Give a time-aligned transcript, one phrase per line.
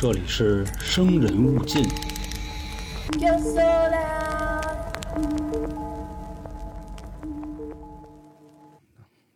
[0.00, 1.84] 这里是生人勿近。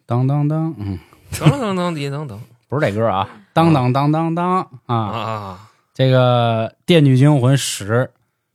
[0.07, 1.01] 当当当，嗯，
[1.37, 4.97] 等等等滴等等不是这歌啊，当当当当当啊！
[4.97, 5.71] 啊！
[5.93, 8.05] 这个《电锯惊魂十》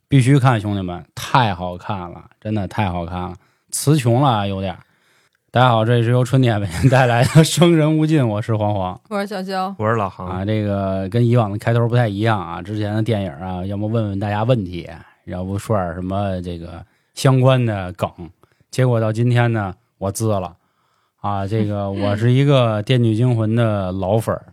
[0.08, 3.34] 必须看，兄弟们，太好看了，真的太好看了，
[3.70, 4.78] 词穷了有点儿。
[5.58, 10.44] 大家好，这里是由春天为您带来的《生人勿近》，我是黄黄我是小肖，我是老航，啊。
[10.44, 14.88] 这个跟以往的开头不太一样啊，之前的电影啊，要么问问大家问题，
[15.24, 18.08] 要不说点什么这个相关的梗，
[18.70, 20.54] 结果到今天呢，我滋了
[21.20, 21.44] 啊。
[21.44, 24.52] 这个我是一个《电锯惊魂》的老粉儿，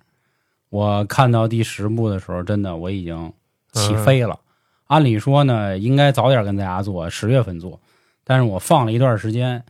[0.71, 3.31] 我看到第十部的时候，真的我已经
[3.73, 4.39] 起飞了。
[4.87, 7.79] 按理说呢，应该早点跟大家做，十月份做，
[8.23, 9.63] 但是我放了一段时间。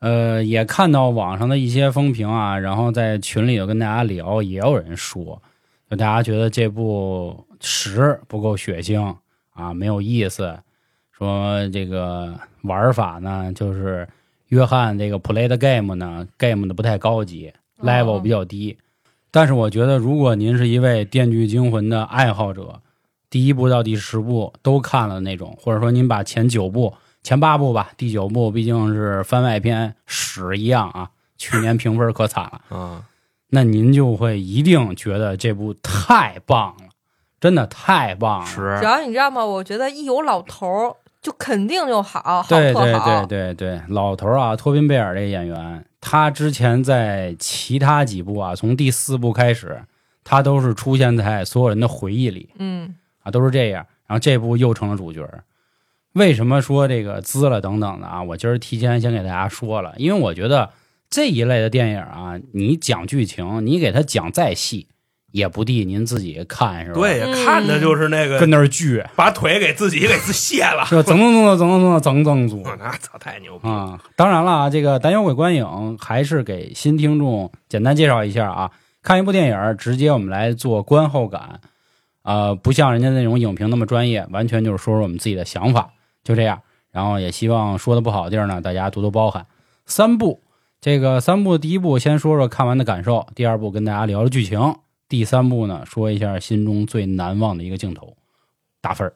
[0.00, 5.40] 呃，也看到网上的一些风评啊，然后在群里头跟大家聊，也有人说，
[5.88, 9.14] 就大家觉得这部十不够血腥
[9.52, 10.58] 啊，没有意思，
[11.12, 14.08] 说这个玩法呢，就是
[14.48, 17.52] 约翰这个 play the game 呢，game 的不太高级
[17.82, 18.76] ，level 比较低。
[19.30, 22.80] 但是我觉得，如果您是一位《电锯惊魂》的爱好者，
[23.28, 33.04] 第一部到第十部都看了那种，或者说您把前九部、前八部吧，第九部毕竟是番外篇屎一样啊，去年评分可惨了，啊，
[33.50, 36.88] 那您就会一定觉得这部太棒了，
[37.38, 38.46] 真的太棒了。
[38.80, 39.44] 只要你知道吗？
[39.44, 42.92] 我觉得一有老头儿，就肯定就好，好对对。
[43.00, 49.82] 对对对，老头儿啊，托宾贝尔这个演员，他之前在其他几部啊，从第四部开始，
[50.24, 53.86] 他都是出现在所有人的回忆里嗯，啊，都是这样。
[54.06, 55.44] 然后这部又成了主角儿。
[56.14, 58.22] 为什么说这个滋了等等的啊？
[58.22, 60.70] 我今儿提前先给大家说了，因为我觉得
[61.08, 64.88] 这一类的电影啊，你讲剧情，你给他讲再细，
[65.30, 66.98] 也不地您自己看是吧？
[66.98, 72.62] 对，看的就是那个跟那儿锯，把腿给自己给卸了，是 整整整整整整整整组。
[72.78, 73.96] 那操，太牛逼啊！
[74.16, 75.64] 当然了啊，这个《胆小鬼观影》
[76.02, 81.60] 还是给新听众简单介绍一下啊，看一部电影，直接我们来做观后感。
[82.22, 85.90] 呃，不像人家那种影评那么专业，完全就是说说我们自己的想法。
[86.22, 86.62] 就这样。
[86.90, 89.46] 然后也希望说的不好的地儿呢，大家多多包涵。
[89.86, 90.40] 三部，
[90.80, 94.76] 这个三部第一部先说说看完的感受，第二部跟大家聊聊剧情，
[95.08, 98.16] 第三部呢说一下心中最难忘的一个镜头，
[98.80, 99.14] 打分儿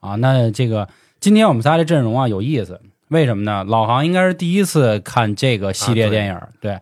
[0.00, 0.14] 啊。
[0.16, 3.64] 那这个今天我们仨这阵容啊有意思，为什么呢？
[3.64, 6.80] 老航应该是第一次看这个系列电影，对。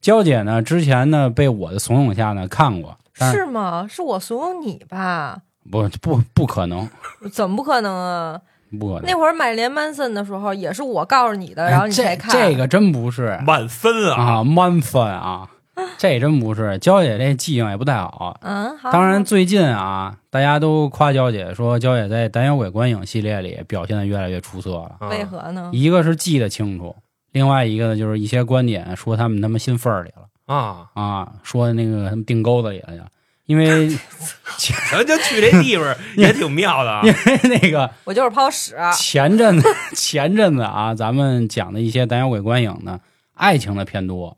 [0.00, 3.86] 娇姐呢，之前呢被我的怂恿下呢看过，是是吗？
[3.88, 5.42] 是我怂恿你吧？
[5.70, 6.86] 不不不可能，
[7.32, 8.40] 怎么不可能啊？
[8.78, 9.04] 不可能。
[9.06, 12.30] 那会儿买连曼森的时候，也是我告诉你的，然后你才哎这看。
[12.32, 14.22] 这个真不是满分啊！
[14.22, 15.48] 啊，满分啊，
[15.98, 16.78] 这真不是。
[16.78, 18.38] 娇姐这记性也不太好。
[18.42, 18.90] 嗯，好。
[18.92, 24.96] 当然，最近啊，大家都夸娇姐说，娇姐在《胆小鬼观影》系列里表现的越来越出色了。
[25.00, 25.70] 啊为何呢？
[25.72, 26.94] 一个是记得清楚，
[27.32, 30.86] 另外一个呢，就是一些观点说他们他妈心缝儿里了啊？
[30.94, 33.00] 啊，说那个什么腚沟子里了去，
[33.46, 33.88] 因为
[34.90, 37.12] 咱就去这地方 也挺妙的啊因！
[37.12, 38.74] 为那个我就是泡屎。
[38.96, 43.00] 前阵子 前阵子啊，咱们讲的一些胆小鬼观影呢，
[43.34, 44.36] 爱情的偏多，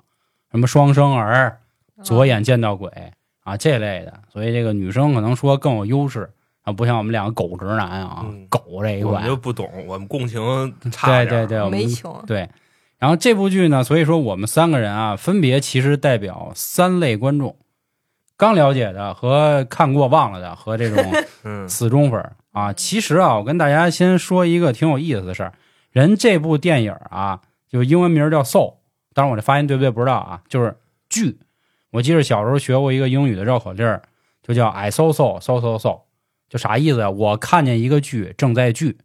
[0.51, 1.59] 什么双生儿、
[2.03, 2.91] 左眼见到鬼
[3.45, 6.31] 啊这类的，所以这个女生可能说更有优势
[6.63, 10.41] 啊，不像我们两个狗直男啊，嗯狗这一块我们，就不懂，我们共情
[10.91, 12.11] 差点儿对对对，我们没情。
[12.27, 12.49] 对。
[12.99, 17.55] 然后这部剧呢，所以说我们三个人啊，分别其实代表三类观众：
[18.37, 21.05] 刚了解的和看过忘了的，和这种
[21.45, 22.73] 嗯死忠粉儿啊。
[22.73, 25.55] 其实啊，我跟大家先说一个挺有意思的事儿。
[25.91, 28.73] 人这部电影啊，就英文名叫《Soul》，
[29.15, 30.77] 当然我这发音对不对不知道啊，就是
[31.09, 31.39] 剧。
[31.91, 34.03] 我记得小时候学过一个英语的绕口令儿，
[34.43, 36.01] 就叫 “I saw so so so so”，
[36.51, 37.09] 就啥意思啊？
[37.09, 38.99] 我看见一个剧正在剧，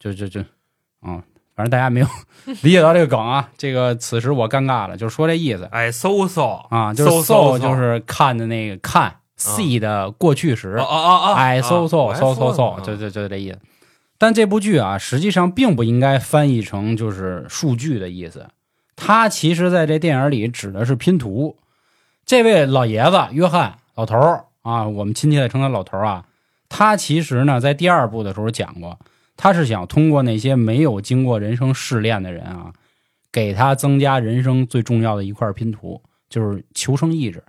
[0.00, 0.40] 就就就，
[1.06, 1.22] 嗯，
[1.56, 2.06] 反正大家没有
[2.62, 3.48] 理解到这个梗啊。
[3.58, 13.58] 这个此时我尴尬了，就是说这意思哎，搜搜啊，就是 so so so 就是看的那个看 see 的过去时哦哦哦哦，哎，搜我搜还搜搜搜，呢就就就这意思。
[14.18, 18.48] 但这部剧啊，实际上并不应该翻译成就是数据的意思，
[18.94, 21.56] 它其实在这电影里指的是拼图。
[22.24, 26.24] 这位老爷子约翰老头儿啊，我们亲切的称他老头儿啊，
[26.68, 28.98] 他其实呢在第二部的时候讲过，
[29.36, 32.72] 他是想通过那些没有经过人生试炼的人啊，
[33.30, 37.42] 给他增加人生最重要的一块拼图，就是求生意志。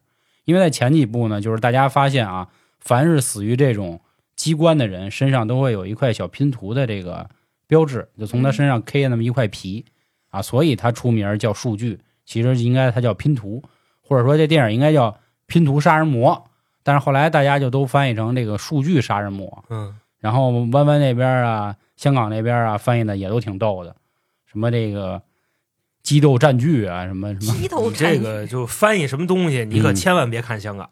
[0.46, 2.48] 因为在前几部呢，就是大家发现啊，
[2.80, 4.00] 凡是死于这种
[4.36, 7.30] 机关的人身上都会有一块小拼图的这个
[7.68, 9.86] 标志，就从他身上 K 那么一块皮
[10.30, 13.64] 啊，所以他出名叫数据，其实应该他叫拼图，
[14.02, 15.18] 或者说这电影应该叫
[15.48, 16.46] 拼图杀人魔。
[16.84, 19.66] 但是后来大家就都翻译成这个数据杀人魔。
[19.70, 19.94] 嗯，
[20.28, 23.96] 然后弯弯那边啊，香港那边啊，翻译的也都挺逗的，
[24.46, 25.22] 什么这个
[26.04, 30.90] 激斗战剧啊，什么什么，你这个就翻译什么东西，你可嗯千万别看香港。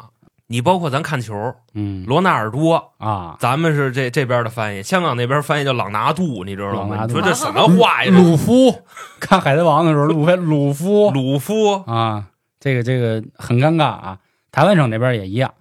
[0.48, 6.96] 你包括咱看球，嗯罗纳尔多，啊，咱们是这这边的翻译，香港那边翻译叫朗拿度，你知道吗？
[6.96, 8.12] 朗拿度你说这什么话呀？
[8.16, 8.72] 鲁夫
[9.20, 12.28] 看《海贼王》的时候，鲁夫鲁夫鲁夫，啊，
[12.62, 14.20] 这个这个很尴尬啊。
[14.54, 15.54] 台湾省那边也一样。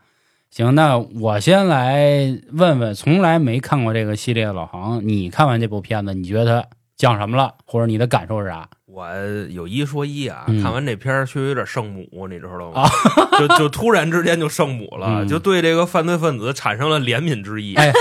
[0.56, 8.68] 行，那我先来问问，从来没看过这个系列的老航，你看完这部片子，你觉得它讲什么了，或者你的感受是啥？
[8.86, 9.04] 我
[9.50, 12.82] 有一说一啊，嗯看完这片儿确实有点圣母，你知道吗？
[12.82, 12.88] 啊
[13.36, 17.92] 就就突然之间就圣母了，嗯就对这个犯罪分子产生了怜悯之意、哎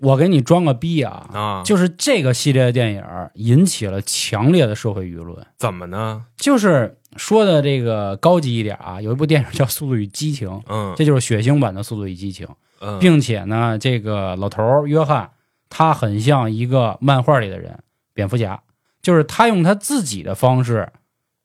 [0.00, 1.62] 我给你装个逼啊，啊！
[1.64, 3.02] 就是这个系列的电影
[3.34, 5.46] 引起了强烈的社会舆论。
[5.56, 6.24] 怎么呢？
[6.36, 12.46] 就是说的这个高级一点啊，有一部电影叫《速度与激情》，嗯这就是血腥版的《速度与激情》，
[12.80, 15.30] 嗯，并且呢，这个老头儿约翰
[15.68, 17.78] 他很像一个漫画里的人，
[18.12, 18.62] 蝙蝠侠，
[19.02, 20.92] 就是他用他自己的方式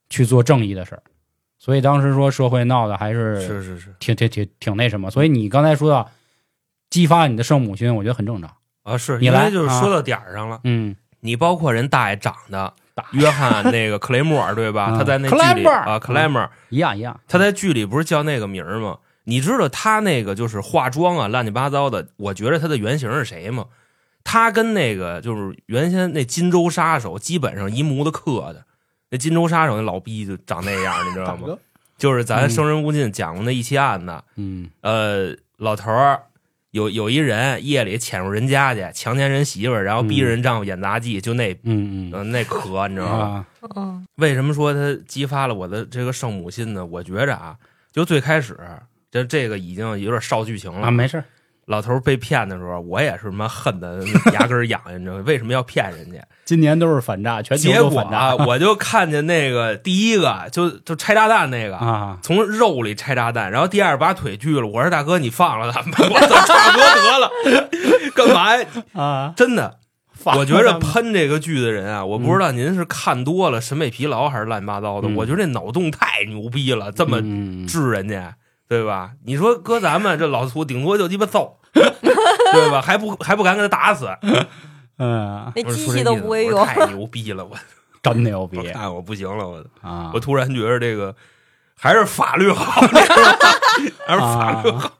[0.09, 1.03] 去做正义的事儿，
[1.57, 5.09] 所以当时说社会闹的还是是是是挺挺挺挺那什么。
[5.09, 6.09] 所以你刚才说到
[6.89, 8.55] 激发你的圣母心，我觉得很正常。
[8.83, 10.61] 啊，是你来就是啊说到点儿上了。
[10.63, 14.87] 嗯，你包括人大爷长的大约翰那个克雷默尔对吧？
[14.91, 17.19] 嗯他在那剧里啊，克莱默尔，一样一样。
[17.27, 18.97] 他在剧里不是叫那个名儿吗？
[19.23, 22.07] 你知道他那个就是化妆啊，乱七八糟的。
[22.17, 23.65] 我觉得他的原型是谁吗？
[24.23, 28.65] 他跟那个就是原先那金州杀手基本上一模子刻的。
[29.11, 31.57] 那金州杀手那老逼就长那样，你知道吗？
[31.97, 36.21] 就是咱嗯生人勿近讲过那一期案子，嗯呃，老头儿
[36.71, 43.45] 有有一人夜里潜入人家去强奸人媳妇儿，然后逼着人丈夫演杂技，就那嗯嗯呃那可你知道吗？
[43.61, 46.85] 啊嗯为什么说他激发了我的这个圣母心呢？
[46.85, 47.57] 我觉着啊，
[47.91, 48.57] 就最开始
[49.11, 50.87] 这这个已经有点少剧情了。
[50.87, 51.25] 啊，没事儿。
[51.69, 55.17] 老头被骗的时候，我也是他妈恨的牙根痒痒，你知道？
[55.17, 56.17] 为什么要骗人家？
[56.43, 61.77] 今年都是反诈，全球结果都反诈啊， 我就看见那个第一个就就拆炸弹那个。
[61.77, 62.17] 啊！
[62.23, 64.65] 从肉里拆炸弹，然后第二把腿锯了。
[64.65, 67.31] 我说大哥，你放了他们，我操，差不多得了，
[68.15, 68.67] 干嘛呀？
[68.93, 69.77] 啊，真的，
[70.35, 75.07] 我觉得喷这个剧的人啊，我不知道您是看多了审美疲劳还是乱七八糟的。
[75.07, 78.35] 嗯我觉得这脑洞太牛逼了，这么嗯治人家，
[78.69, 79.11] 对吧？
[79.25, 82.81] 你说搁咱们这老粗，顶多就鸡巴揍， 对吧？
[82.81, 84.07] 还不还不敢给他打死，
[84.99, 86.63] 嗯，那机器都不会用。
[86.65, 87.57] 太 牛逼了，我
[88.01, 90.11] 真牛逼我看我不行了，我啊！
[90.13, 91.13] 我突然觉得这个
[91.75, 92.81] 还是法律好，
[94.07, 94.77] 还是法律好。
[94.77, 94.93] 啊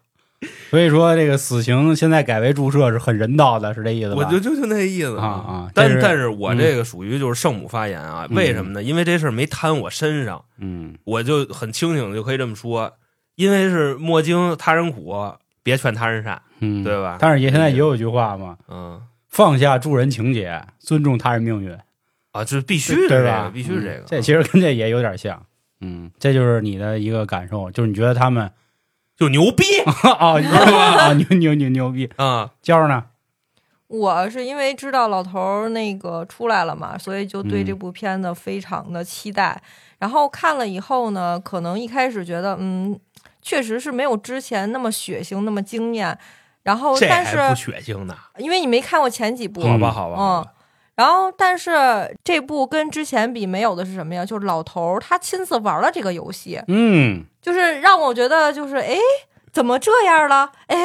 [0.70, 4.18] 所以说这个死刑现在改为注射是很人道的，是这意思吧？
[4.18, 8.82] 我就就就那意思啊啊但但是但是我这个属于就是圣母发言啊，嗯为什么呢？
[8.82, 12.94] 因为这事儿没摊我身上，嗯我就很清醒的就可以这么说，
[13.40, 15.16] 因为是莫经他人苦，
[15.64, 21.72] 别劝他人善，嗯，对吧但是也现在也有一句话嘛，嗯放下助人情节，尊重他人命运，
[22.34, 23.38] 啊，这必须的，对吧？
[23.38, 24.00] 这个必须是这个。
[24.00, 25.42] 嗯这其实跟这也有点像。
[25.80, 28.52] 嗯，这就是你的一个感受，就是你觉得他们
[29.16, 30.78] 就牛逼啊， 你知道吗？
[31.00, 32.10] 啊，牛牛牛牛逼！
[32.18, 32.52] 啊！
[32.62, 33.06] 娇儿呢？
[33.88, 39.62] 我是因为知道老头儿那个出来了嘛，所以就对嗯这部片子非常的期待。
[39.98, 42.98] 然后看了以后呢，可能一开始觉得，嗯，
[43.50, 46.16] 确实是没有之前那么血腥，那么惊艳。
[46.62, 48.16] 然后，但是血腥呢？
[48.38, 50.46] 因为你没看过前几部，嗯好吧，好吧，嗯，
[50.96, 54.24] 然后，但是这部跟之前比没有的是什么呀？
[54.24, 58.98] 就是老头儿他亲自玩了这个游戏，嗯，就是让我觉得就是哎，
[59.52, 60.52] 怎么这样了？
[60.68, 60.78] 哎，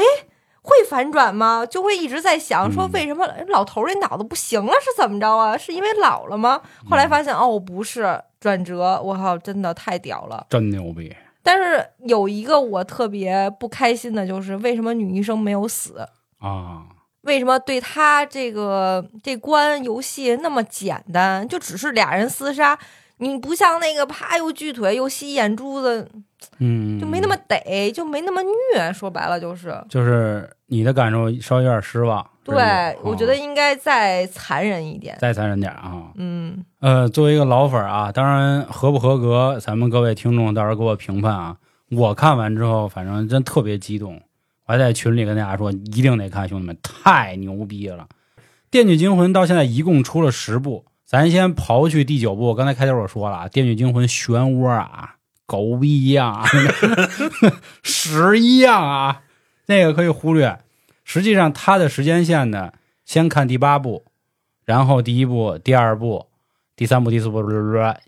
[0.62, 1.66] 会反转吗？
[1.66, 5.58] 就会一直在想说嗯为什么老头儿这脑子不行了是怎么着啊？
[5.58, 6.62] 是因为老了吗？
[6.88, 10.46] 后来发现哦，不是转折，我靠，真的太屌了。
[10.48, 11.14] 真牛逼！
[11.44, 16.08] 但是有一个我特别不开心的就是为什么女医生没有死？
[16.38, 16.86] 啊，
[17.20, 21.46] 为什么对他这个这关游戏那么简单？
[21.46, 22.78] 就只是俩人厮杀，
[23.18, 26.10] 你不像那个啪又锯腿又吸眼珠子，
[26.58, 28.92] 嗯，就没那么得，就没那么虐。
[28.92, 32.26] 说白了就是，就是你的感受稍微有点失望。
[32.44, 35.16] 对、我觉得应该再残忍一点。
[35.18, 36.12] 再残忍点啊。
[36.16, 41.56] 嗯，呃，作为一个老粉儿啊，当然合不合格，咱们各位听众到时候给我评判啊。
[41.90, 44.20] 我看完之后，反正真特别激动，
[44.66, 48.06] 我还在群里跟大家说，一定得看，兄弟们，太牛逼了！
[48.70, 55.14] 《电锯惊魂》到现在一共出了十部，咱先刨去第九部，刚才开头我说了啊，《电锯惊魂》漩涡啊，
[55.46, 56.44] 狗逼一样啊，
[57.84, 59.22] 屎一样啊，
[59.66, 60.58] 那个可以忽略。
[61.04, 62.72] 实际上，它的时间线呢，
[63.04, 64.04] 先看第八部，
[64.64, 66.26] 然后第一部、第二部、
[66.74, 67.44] 第三部、第四部，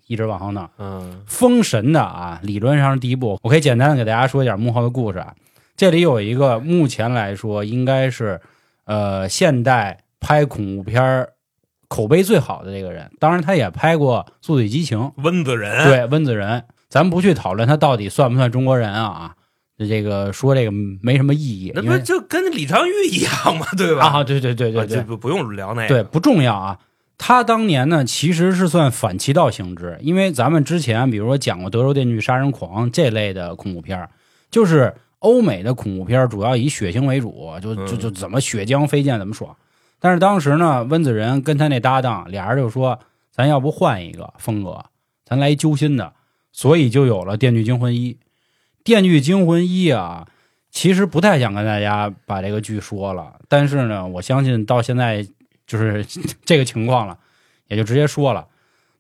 [0.07, 0.69] 一直往后弄。
[0.79, 3.39] 嗯封神的啊，理论上是第一部。
[3.43, 5.35] 我可以简单的给大家说一点幕后的故事啊。
[5.77, 8.41] 这里有一个，目前来说应该是
[8.87, 11.35] 呃现代拍恐怖片儿
[11.87, 13.11] 口碑最好的这个人。
[13.21, 19.36] 当然，他也拍过《速度与激情》，温子仁，对温子仁，咱不去讨论他到底算不算中国人啊？
[19.79, 20.71] 这个说这个
[21.03, 23.67] 没什么意义，那不就跟李昌钰一样吗？
[23.77, 24.07] 对吧？
[24.07, 26.79] 啊，对对对对对，不不用聊那个，对，不重要啊。
[27.19, 34.11] 他当年呢，其实是算反其道行之，因为咱们之前比如说讲过《德州电锯杀人狂》这类的恐怖片儿
[34.51, 39.57] 就是欧美的恐怖片儿主要以血腥为主，就就就怎么血浆飞溅怎么爽。
[39.99, 42.99] 但是当时呢，温子仁跟他那搭档俩人就说，
[43.33, 44.85] 咱要不换一个风格，
[45.25, 46.13] 咱来一揪心的，
[46.53, 48.13] 所以就有了《电锯惊魂一》。
[48.87, 50.29] 《电锯惊魂一》啊，
[50.71, 55.27] 其实不太想跟大家把这个剧说了，但是呢，我相信到现在
[55.67, 56.07] 就是
[56.47, 57.19] 这个情况了，
[57.67, 58.47] 也就直接说了。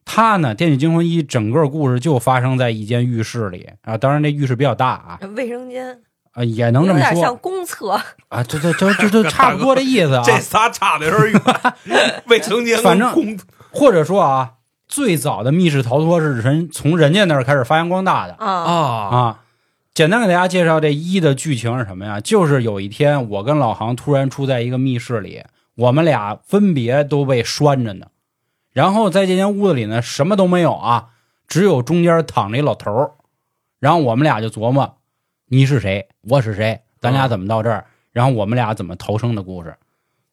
[0.04, 6.00] 他呢，《电锯惊魂一》整个故事就发生在一间浴室里啊，当然这浴室比较大啊，卫生间。
[6.32, 7.92] 啊也能这么有点像说公厕，
[8.28, 10.22] 啊，这这这这这 差不多这意思啊。
[10.22, 11.32] 这仨差的有点
[11.84, 13.38] 远，未成年反正公
[13.70, 14.54] 或者说啊，
[14.86, 18.34] 最早的密室逃脱是人从人家那儿开始发扬光大的。
[18.34, 18.46] 啊。
[18.46, 18.72] 啊。
[19.16, 19.40] 啊。
[19.96, 22.20] 简单给大家介绍这一的剧情是什么呀？
[22.20, 25.42] 就是有一天我跟老航突然处在一个密室里，
[25.74, 28.08] 我们俩分别都被拴着呢。
[28.74, 31.12] 然后在这间屋子里呢，什么都没有啊，
[31.48, 33.12] 只有中间躺着一老头儿。
[33.78, 34.98] 然后我们俩就琢磨，
[35.46, 37.86] 你是谁，我是谁，咱俩怎么到这儿？
[38.12, 39.74] 然后我们俩怎么逃生的故事。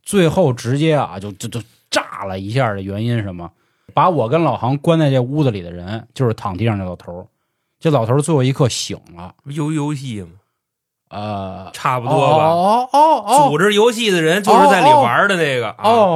[0.01, 3.50] 最后直接啊，就就就炸了一下的原因是什么？
[3.93, 7.25] 把我跟老航关在这屋子里的人，就是躺地上那老头儿。
[7.84, 10.30] 这老头儿最后一刻醒了，游游戏嘛，
[11.10, 12.46] 呃，差不多吧。
[12.46, 15.68] 哦哦哦，组织游戏的人就是在里玩的那个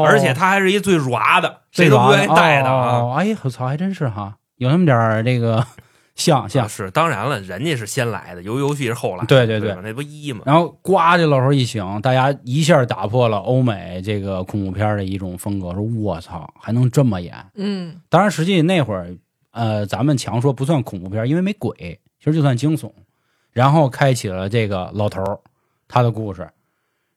[0.05, 2.99] 而且他还是一最软的，这谁都不愿意带的啊。
[2.99, 5.61] 哦哎，我操，还真是哈，有那么点儿这个
[6.15, 6.69] 像啊像。
[6.69, 10.43] 是，当然了，人家是先来的，游游戏是后来的，对对对对，那不一嘛。
[10.45, 17.35] 然后呱，这老头一醒，大家一下打破了欧美这个恐怖片的一种风格，说我操，还能这么演？
[17.55, 19.13] 嗯当然，实际那会儿，
[19.57, 22.91] 呃，咱们强说不算恐怖片，因为没鬼，其实就算惊悚。
[23.51, 25.39] 然后开启了这个老头儿
[25.87, 26.47] 他的故事。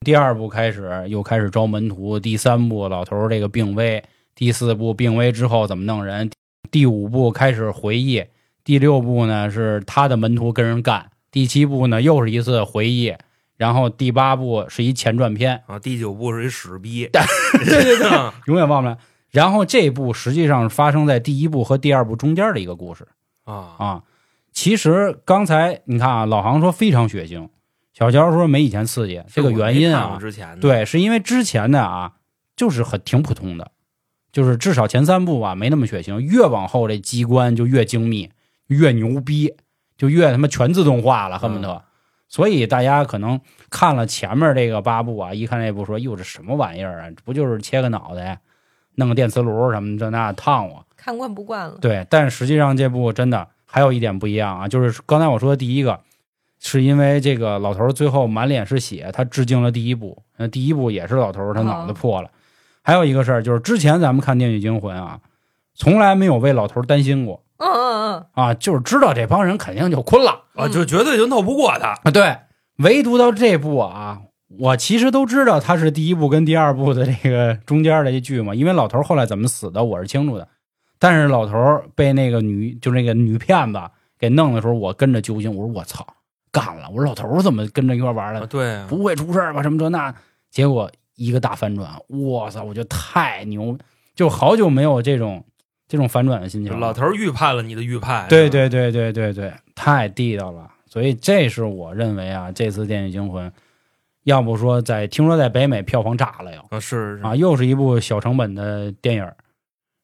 [0.00, 4.02] 第二部开始又开始招门徒，第三部老头儿这个病危，
[4.35, 6.30] 第四部病危之后怎么弄人，
[6.70, 8.25] 第五部开始回忆，
[8.64, 13.14] 第六部呢是他的门徒跟人干，第七部呢又是一次回忆，
[13.59, 17.23] 然后第八部是一前传片，啊，第九部是一屎逼，对
[17.66, 18.97] 对对，啊 永远忘不了。
[19.30, 23.06] 然后这部实际上发生在第一部和第二部中间的一个故事。
[23.44, 24.02] 啊，啊。
[24.52, 27.49] 其实刚才你看啊，老航说非常血腥，
[27.92, 32.14] 小乔说没以前刺激，这个原因啊，之前对，是因为之前的啊，
[32.56, 33.70] 就是很挺普通的，
[34.32, 38.30] 就是至少前三部啊没那么血腥，越往后这机关就越精密，
[38.66, 39.54] 越牛逼，
[39.96, 41.84] 就越他妈全自动化了，恨不得。
[42.28, 47.08] 所以大家可能看了前面这个八部啊，一看这部说，哟，这什么玩意儿啊？
[47.25, 48.40] 不就是切个脑袋，
[48.97, 50.85] 弄个电磁炉什么这那烫我？
[50.97, 51.78] 看惯不惯了。
[51.80, 55.99] 对，但实际上这部真的还有一点不一样啊，就是刚才我说的第一个，
[56.59, 62.30] 是因为这个老头儿最后满脸是血，他致敬了第一部，那第一部也是老头儿他脑子破了。
[62.82, 65.20] 还有一个事儿就是之前咱们看《电锯惊魂》啊，
[65.75, 71.94] 从来没有为老头儿担心过嗯嗯啊，就是知道这帮人肯定就困了啊，就绝对就弄不过他。
[72.02, 72.37] 啊，对，
[72.76, 74.20] 唯独到这部啊。
[74.59, 80.49] 我其实都知道他是第一部跟第二部的这个中间的一剧嘛，因为老头后来怎么死的我是清楚的，
[80.99, 83.80] 但是老头被那个女就那个女骗子
[84.19, 86.07] 给弄的时候，我跟着揪心，我说我操，
[86.50, 86.88] 干了！
[86.90, 88.47] 我说老头怎么跟着一块玩啊了？
[88.47, 89.62] 对啊，不会出事儿吧？
[89.62, 90.14] 什么这那？
[90.50, 92.64] 结果一个大反转，我操！
[92.64, 93.78] 我觉得太牛，
[94.16, 95.45] 就好久没有这种
[95.87, 96.80] 这种反转的心情。
[96.80, 98.26] 老头预判了你的预判。
[98.28, 100.69] 对对对对对对，太地道了。
[100.87, 103.49] 所以这是我认为啊，这次《电锯惊魂》，
[104.24, 109.26] 要不说在听说在北美票房炸了又啊，是是啊，又是一部小成本的电影。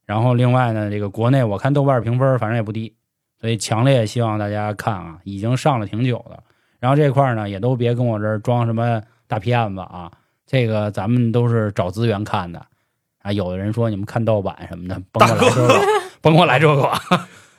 [0.04, 2.94] 然后另外呢，这个国内我看豆瓣评分反正也不低，
[3.40, 6.42] 所以强烈希望大家看啊，已经上了挺久了。
[6.78, 10.11] 然后这块儿呢，也都别跟我这儿装什么大骗子啊，
[10.46, 12.64] 这个咱们都是找资源看的
[13.23, 13.32] 啊。
[13.32, 15.87] 有的人说你们看盗版什么的，甭给我来这个，
[16.20, 16.92] 甭给我来这个。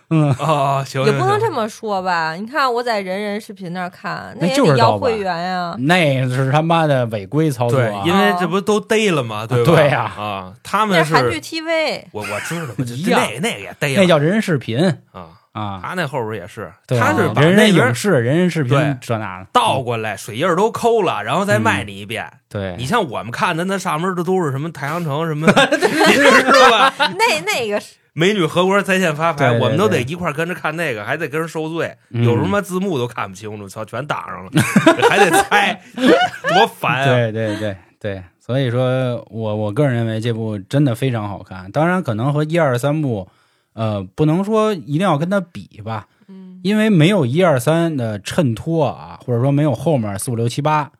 [0.10, 2.34] 嗯，啊，行，也不能这么么说吧？
[2.36, 5.76] 你看我在人人视频那儿看，那也得要会员呀。
[5.80, 9.46] 那是他妈的违规操作、因为这不都逮了吗？
[9.48, 9.72] 对吧？
[9.76, 12.74] 对呀啊，他们是那韩剧 TV，我我知道，
[13.18, 14.80] 那那个也逮了，那叫人人视频
[15.12, 15.80] 啊，啊。
[15.84, 22.32] 他那后边也是，对他是把人人影视、人人视频这那的倒过来，水印都抠了，然后再卖你一遍。
[22.48, 26.94] 对，你像我们看的那上面的都是什么太阳城什么， 你知道吧？
[27.18, 34.52] 那那个是美女合国在线发牌，我们都得一块跟着看那个，还得跟人受罪，嗯有什么字幕都看不清楚，操，全挡上了，
[35.08, 37.06] 还得猜， 多烦啊！
[37.06, 41.72] 对对对对，所以说我我个人认为这部真的非常好看。
[41.72, 43.30] 当然，可能和一二三部，
[43.74, 50.92] 呃，不能说一定要跟它比吧，嗯，因为没有一二三的衬托啊，或者说没有后面四五六七八，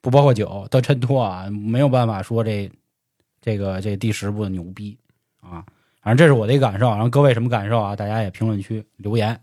[0.00, 2.70] 不包括九的衬托啊，没有办法说这
[3.42, 5.03] 这个这第十部的牛逼啊。
[6.04, 7.96] 反正这是我的一个感受，然后各位什么感受啊？
[7.96, 9.40] 大家也评论区留言。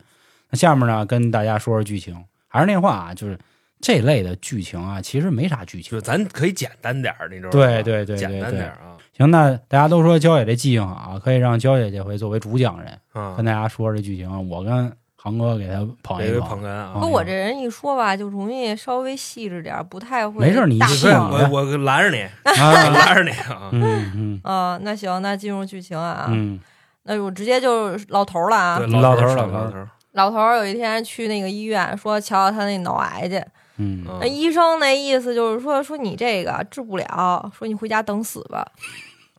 [0.51, 2.15] 那下面呢，跟大家说说剧情。
[2.47, 3.39] 还是那话啊，就是
[3.79, 6.01] 这类的剧情啊，其实没啥剧情就。
[6.01, 7.51] 咱可以简单点儿，你知道吗？
[7.51, 13.45] 对对对对简单对点儿啊行，那大家都说焦姐这记性好，可以让焦姐这回作为主讲人啊跟！
[13.45, 14.49] 大家说说这剧情。
[14.49, 14.91] 我跟
[15.23, 16.49] 航哥给他捧一别捧。
[16.49, 16.93] 捧哏啊！
[16.95, 23.69] 嗯跟我这人一说吧，就容易稍微细致点，不太会没事你大细我我拦着你， 我啊，拦着你啊！
[23.71, 24.79] 嗯嗯啊。
[24.81, 26.59] 那行，那进入剧情啊，嗯，
[27.03, 28.79] 那我直接就是老头了啊。
[28.79, 29.77] 老头老头老头，
[30.13, 33.35] 老头有一天去那个医院，说瞧瞧他那脑癌去。
[33.77, 38.65] 嗯嗯那医生那意思就是说，说你这个治不了，说你回家等死吧。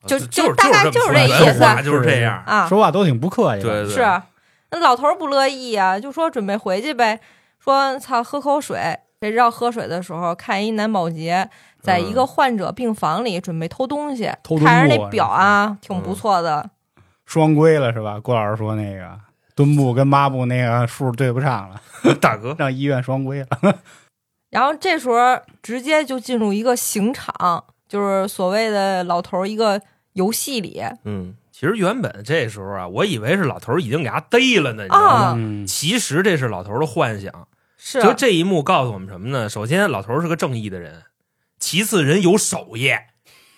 [0.07, 2.43] 就就就是大概就是这意思就是这样。
[2.47, 3.85] 啊，说话都挺不客气的。
[3.85, 4.23] 对对，是，
[4.73, 7.21] 那老头儿不乐意啊，就说准备回去呗，
[7.59, 8.99] 说操，喝口水。
[9.21, 11.49] 谁知道喝水的时候，看一男保洁
[11.81, 16.71] 在一个患者病房里准备偷东西，偷看着那表啊，挺不错的。
[17.25, 18.19] 双规了是吧？
[18.19, 19.17] 郭老师说那个
[19.55, 21.81] 墩布跟抹布那个数对不上了，
[22.21, 23.79] 大哥，让医院双规了。
[24.51, 25.17] 然后这时候
[25.63, 29.81] 直接就进入一个刑场，就是所谓的老头儿一个
[30.15, 35.65] 游戏里嗯，其实原本这时候啊，我以为是老头儿已经给他逮了呢，你知道吗？
[35.65, 37.47] 其实这是老头儿的幻想。
[37.79, 39.49] 是就这一幕告诉我们什么呢？
[39.49, 40.91] 首先，老头儿是个正义的人；
[41.61, 42.91] 其次，人有手艺，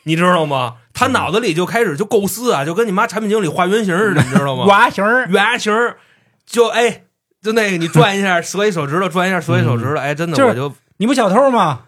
[0.03, 0.75] 你知道吗？
[0.93, 4.67] 他脑子里就开始就构思啊，就跟你妈产品经理画原型似的，你知道吗？
[4.69, 5.97] 原型儿原型儿
[6.45, 7.05] 就哎，
[7.41, 11.85] 就那个你转一下 折一手指头，转一下折一手指头，哎，真的就是我就你不小偷吗？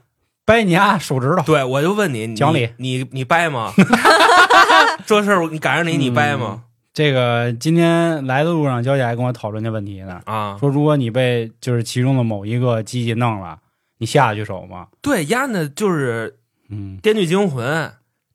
[0.47, 1.43] 掰你丫手指头。
[1.43, 3.75] 对我就问你，你讲理你你掰吗？
[5.05, 6.63] 这事儿你赶上你，你掰吗？
[6.95, 13.59] 这个今天来的路上，娇姐还跟我讨论这问题呢，啊，说如果你被就是其中的某一个机器弄了，
[13.99, 14.87] 你下得去手吗？
[15.03, 16.39] 对，丫的就是
[16.71, 17.67] 嗯，《电锯惊魂》，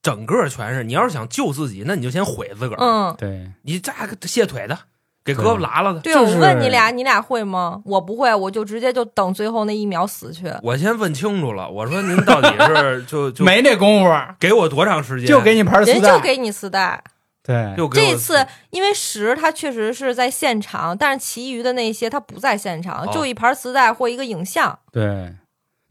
[0.04, 4.78] 整个全是你要是想救自己，那你就先毁自个儿，嗯，对，你这个卸腿的，
[5.24, 6.00] 给胳膊拉了的。
[6.00, 7.82] 对，就是我问你俩，你俩会吗？
[7.86, 10.52] 我不会，我就直接就等最后那一秒死去。
[10.64, 15.28] 我先问清楚了，我说您到底是 就就没那功夫，给我多长时间？
[15.28, 15.94] 就给你盘磁带。
[15.94, 17.04] 人就给你磁带。
[17.44, 25.34] 对，就给我这次因为十他确实是在现场，但是其余的那些他不在现场，哦就一盘磁带或一个影像，对，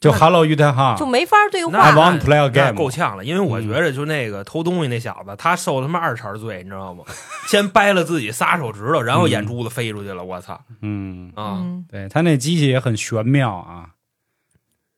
[0.01, 1.93] 就 Hello 于太哈就，没法对话。
[1.93, 7.05] want to play a 那 game 够呛了，因为我嗯觉着就那个偷东西那小子，他受他妈二茬罪，你知道吗？
[7.47, 11.61] 先掰了自己仨手指头，然后眼珠子飞出去了，我操嗯，啊！
[11.61, 13.91] 嗯，对他那机器也很玄妙啊。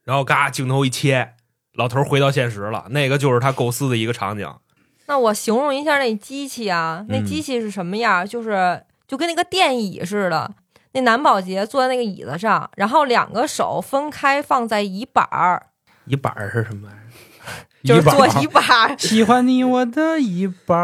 [0.05, 1.35] 然后嘎镜头一切，
[1.75, 4.49] 老头回到现实了，那个就是他构思的一个场景。
[5.09, 8.25] 那我形容一下那机器啊，那嗯机器是什么样？
[8.25, 10.55] 就是就跟那个电椅似的。
[10.93, 15.67] 那男保洁坐在那个椅子上，然后两个手分开放在椅板儿，
[16.07, 17.03] 椅板儿是什么玩意儿？
[17.85, 20.77] 就是坐椅板儿， 喜欢你我的一包，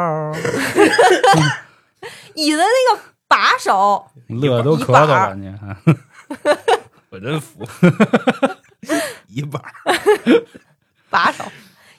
[2.34, 5.54] 椅子那个把手， 乐都咳嗽了你。
[7.10, 7.66] 我真服，
[9.28, 9.72] 椅板儿，
[11.08, 11.44] 把手，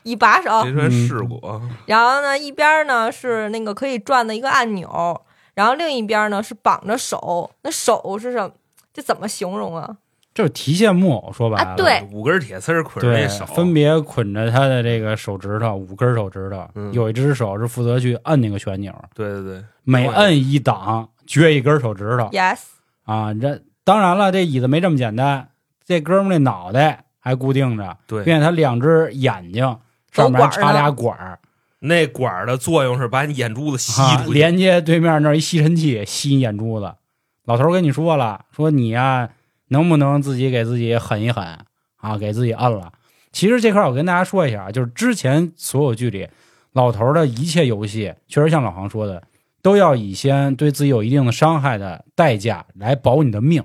[0.04, 0.64] 一把手。
[0.66, 1.62] 没说试过。
[1.86, 5.26] 然后呢，一边呢是那个可以转的一个按钮，
[5.60, 7.52] 然后另一边呢是绑着手。
[7.64, 8.50] 那手是什么？
[8.94, 9.98] 这怎么形容啊？
[10.34, 22.60] 就是提线木偶，说白了，啊对五根铁丝捆着手，分别捆着他的这个手指头，五根手指头，嗯有一只手是负责去摁那个旋钮，对对对，每摁一档撅一根手指头 Yes，
[23.04, 23.34] 啊。
[23.34, 25.50] 这当然了，这椅子没这么简单，
[25.84, 29.78] 这哥们儿那脑袋还固定着，对并且他两只眼睛
[30.10, 31.38] 上面还插俩管儿
[31.80, 34.38] 那管儿的作用是把你眼珠子吸啊，出去。
[34.38, 36.94] 连接对面那儿一吸尘器吸你眼珠子。
[37.46, 39.30] 老头儿跟你说了，说你呀、
[39.70, 41.60] 能不能自己给自己狠一狠
[41.98, 42.92] 啊，给自己摁了。
[43.32, 46.28] 其实这块儿我跟大家说一下啊，就是之前所有剧里，
[46.74, 49.24] 老头儿的一切游戏，确实像老黄说的，
[49.62, 53.64] 都要以先对自己有一定的伤害的代价来保你的命。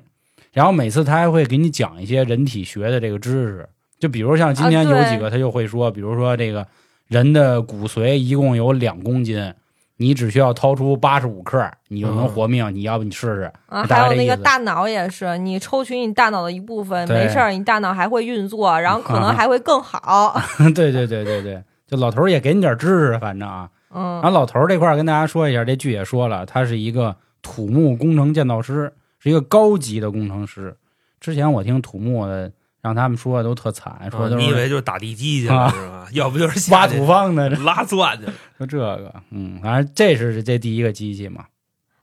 [0.53, 6.67] 然后每次他还会给你讲一些人体学的这个知识，就比如像今天有几个他就会说，比如说这个
[7.09, 9.53] 人的骨髓一共有两公斤，
[9.97, 12.75] 你只需要掏出八十五克，你就能活命。
[12.75, 13.53] 你要不你试试？
[13.67, 20.41] 啊，还有那个大脑也是，你抽取你大脑的一部分，没事儿，你大脑还会运作，然后可能啊 还会更好。
[20.75, 30.77] 对对对对对，就老头儿也给你点知识，反正啊，嗯然后老头儿这块儿跟大家说一下，这剧也说了，他是一个土木工程建造师，是一个高级的工程师。
[31.21, 32.51] 之前我听土木的
[32.85, 36.07] 让他们说的都特惨，说啊都是你以为就是打地基去了啊是吧？
[36.13, 38.33] 要不就是挖土方的， 拉钻去了。
[38.59, 41.47] 说这个，嗯，反正这是这第一个机器嘛，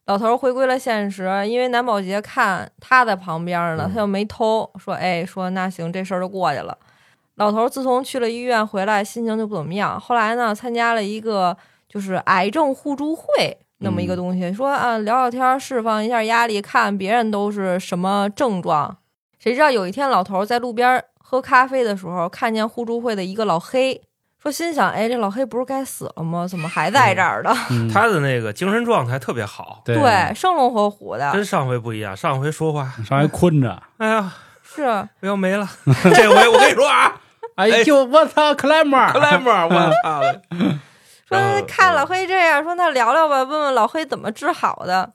[0.07, 6.75] 老头儿回归了现实，因为南宝杰看他在旁边呢，嗯他就没偷，说哎，说那行，这事儿就过去了。
[7.35, 9.99] 老头儿自从去了医院回来，心情就不怎么样。
[9.99, 11.55] 后来呢，参加了一个
[11.87, 13.23] 就是癌症互助会
[13.77, 18.97] 那么一个东西，说啊聊聊天儿，释放一下压力，看别人都是什么症状。
[19.41, 23.99] 谁知道有一天，老头儿在路边儿喝咖啡的时候，看见互助会的一个老黑，
[24.39, 26.47] 说心想，哎，这老黑不是该死了吗？
[26.47, 27.51] 怎么还在这儿呢？
[27.71, 32.15] 嗯、他的那个精神状态特别好，对对，生龙活虎的，跟上回不一样。
[32.15, 34.83] 上回说话，上回困着，哎呀，是。
[35.21, 35.67] 我要没了。
[36.13, 37.19] 这回我跟你说啊，
[37.57, 40.21] 哎呦我操，克莱默尔，克莱默尔，我操！
[41.27, 45.11] 说看老黑这样，说那聊聊吧，问问老黑怎么治好的。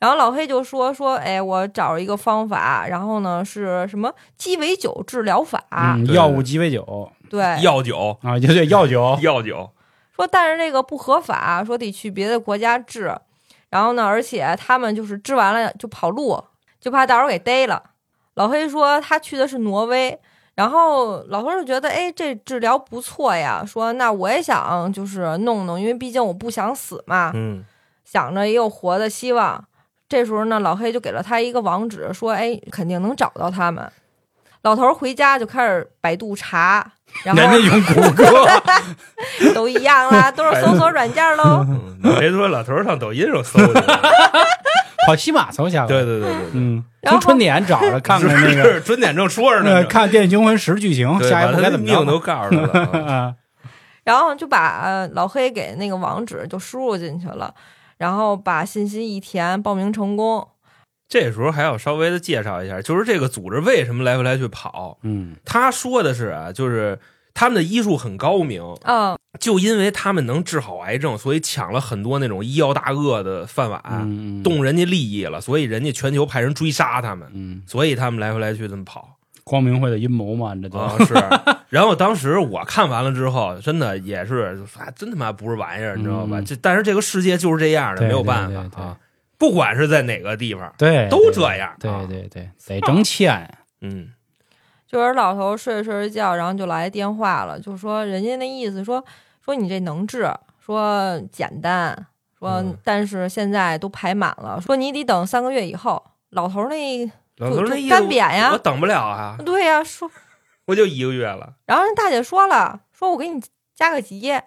[0.00, 9.70] 然后老黑就说说，哎，我找着一个方法，然后呢是什么鸡尾酒治疗法，嗯，药物鸡尾酒对，药酒，啊，就对药酒，药酒，
[10.16, 13.14] 说但是这个不合法，说得去别的国家治。
[13.68, 16.42] 然后呢，而且他们就是治完了就跑路，
[16.80, 17.80] 就怕到时候给逮了。
[18.34, 20.18] 老黑说他去的是挪威，
[20.54, 27.30] 然后老头就觉得，哎，这治疗不错呀，说那我也想就是弄弄，因为毕竟我不想死嘛。
[27.34, 27.62] 嗯，
[28.04, 29.62] 想着也有活的希望。
[30.10, 33.90] 这时候呢，老黑就给了他一个网址，说：“哎，肯定能找到他们。”
[34.62, 36.84] 老头回家就开始百度查，
[37.22, 38.24] 然后人家用谷歌，
[39.54, 41.64] 都一样啦，都是搜索软件喽。
[42.18, 44.02] 别说老头上抖音上搜去了，
[45.06, 53.34] 跑西马搜下对，对对对对，嗯，然后从春点找着看看那个，是准点正说着呢，看《电锯惊魂》十剧情，下一步把他的该怎么命都告诉他了？
[54.04, 57.54] 然后就把、呃老黑给那个网址就输入进去了，
[58.00, 60.48] 然后把信息一填，报名成功。
[61.06, 64.98] 这时候还要稍微的介绍一下，就是这个组织为什么来回来去跑。
[65.02, 65.36] 嗯。
[65.44, 66.98] 他说的是啊，就是
[67.34, 79.16] 他们的医术很高明，嗯，就因为他们能治好癌症，所以抢了很多那种医药大鳄的饭碗，嗯，动人家利益了，所以人家全球派人追杀他们，嗯，所以他们来回来去这么跑
[79.50, 81.12] 光明会的阴谋嘛，这都啊、是。
[81.70, 86.38] 然后当时我看完了之后，真的也是，啊，真他妈不是玩意儿，你知道吧？
[86.38, 88.96] 嗯这但是这个世界就是这样的，没有办法啊。
[89.36, 94.10] 不管是在哪个地方，对都这样对啊对对，得挣钱，嗯
[94.86, 99.04] 就是老头睡着睡着觉，然后就来电话了，就说人家那意思说
[99.44, 100.30] 说你这能治，
[100.64, 102.06] 说简单，
[102.38, 106.00] 说、嗯但是现在都排满了，说你得等三个月以后。
[106.30, 110.10] 老头那就老头儿那意思干瘪呀我等不了啊，对呀、说，
[110.66, 111.54] 我就一个月了。
[111.64, 113.42] 然后人大姐说了，说我给你
[113.74, 114.38] 加个急，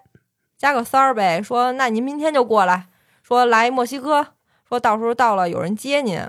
[0.56, 2.86] 加个三儿呗，说那您明天就过来，
[3.22, 4.28] 说来墨西哥，
[4.68, 6.20] 说到时候到了有人接您。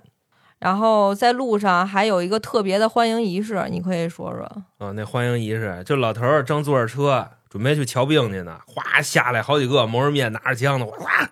[0.58, 4.44] 然后在路上还有一个特别的欢迎仪式，你可以说说。
[4.80, 11.30] 啊，那欢迎仪式，就老头儿正坐着车准备去瞧病去呢，哗下来好几个蒙着面拿着枪的，哗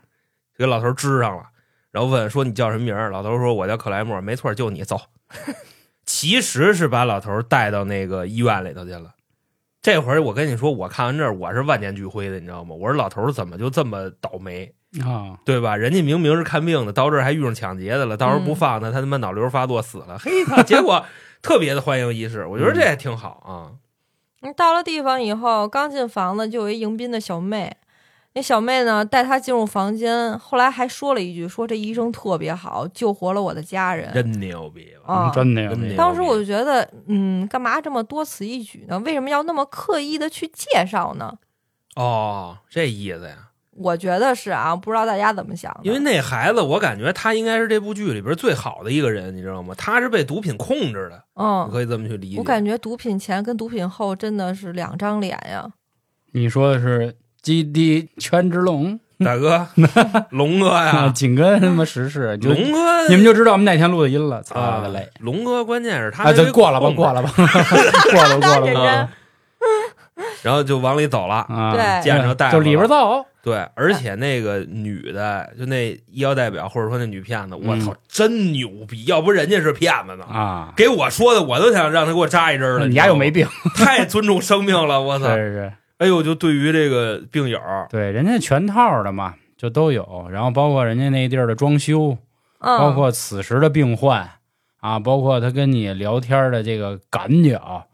[0.55, 1.45] 给老头儿支上了，
[1.89, 3.09] 然后问说你叫什么名儿？
[3.09, 5.01] 老头儿说我叫克莱默，没错，就你走。
[6.05, 9.13] 其实是把老头带到那个医院里头去了。
[9.81, 12.73] 这会儿我跟你说，我看完这儿我是万念俱灰的，你知道吗？
[12.73, 15.75] 我说老头儿怎么就这么倒霉，啊，对吧？
[15.75, 20.31] 人家明明是看病的，到这儿还遇上抢劫的了，到时候不放他，他他妈脑瘤发作死了，嘿，
[20.63, 21.05] 结果
[21.41, 23.75] 特别的欢迎仪式，我觉得这也挺好啊。
[24.41, 27.75] 嗯，到了地方以后，刚进房子就有一迎宾的小妹，
[28.35, 34.11] 那小妹呢带他进入房间，后来还说了一句，说这医生特别好，救活了我的家人。
[34.13, 34.91] 真牛逼！
[35.05, 38.97] 啊，嗯真的当时我就觉得，嗯，干嘛这么多此一举呢？
[38.99, 41.37] 为什么要那么刻意的去介绍呢？
[41.95, 43.49] 哦，这意思呀。
[43.75, 45.79] 我觉得是啊，不知道大家怎么想的。
[45.83, 49.73] 因为那孩子，我感觉他应该是这部剧里边最好的一个人，你知道吗？
[49.75, 52.37] 他是被毒品控制的，你嗯，可以这么去理解。
[52.37, 55.67] 我感觉毒品前跟毒品后真的是两张脸呀。
[56.33, 59.67] 你说的是基地权志龙大哥，
[60.31, 69.09] 龙哥啊，呀，紧跟他妈时事，龙哥，你们就知道我们哪天录的音了，操啊的嘞！，龙哥，关键是他啊，这这过了吧，过了吧， 过了过了认真过了
[70.41, 71.35] 然后就往里走了。
[71.49, 71.73] 啊！
[71.73, 79.05] 对见着大夫就里边了走，对，而且那个女的，就那医药代表或者说那女骗子，我嗯操，真牛逼！
[79.05, 80.25] 要不人家是骗子呢。
[80.25, 82.87] 啊，给我说的，我都想让他给我扎一针了。
[82.87, 85.35] 你家又没病，太尊重生命了，我是操！
[85.35, 87.57] 是 是，哎呦，就对于这个病友，
[87.89, 92.17] 对，人家全套的嘛，就都有，然后包括人家那地儿的装修，
[92.59, 94.29] 嗯，包括此时的病患
[94.81, 97.85] 啊，包括他跟你聊天的这个感觉啊，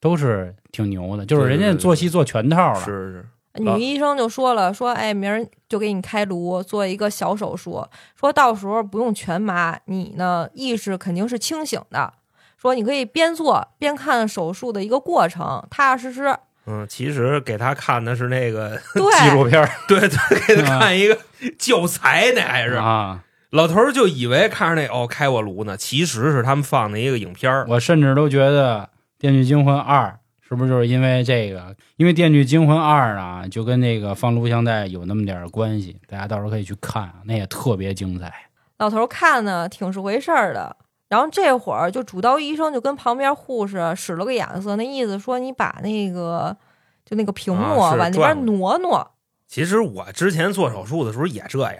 [0.00, 2.78] 都是挺牛的，就是人家做戏做全套了。
[2.78, 12.14] 是是，女医生就说了，说哎，明儿就给你开颅做一个小手术，说到时候不用全麻，你呢意识肯定是清醒的，
[12.56, 16.38] 说你可以边做边看手术的一个过程，踏踏实实。
[16.68, 20.08] 嗯，其实给他看的是那个， 纪，录片儿对 对，
[20.56, 21.16] 给他看一个
[21.58, 27.64] 教材，那还是啊，老头儿就以为看着那哦开过炉呢，其实是他们放的一个影片儿。
[27.68, 28.80] 我甚至都觉得
[29.18, 30.06] 《电锯惊魂二》
[30.46, 31.74] 是不是就是因为这个？
[31.96, 38.32] 因为《电锯惊魂二》啊，就跟那个放录像带有那么点儿关系，大家到时候可以去看啊，那也特别精彩。
[38.78, 40.76] 老头看呢挺是回事儿的。
[41.08, 46.56] 然后这会儿就主刀医生就跟旁边护士使了个眼色，那意思说你把那个
[47.04, 49.10] 就那个屏幕啊往那边挪挪
[49.46, 51.78] 其实我之前做手术的时候也这样，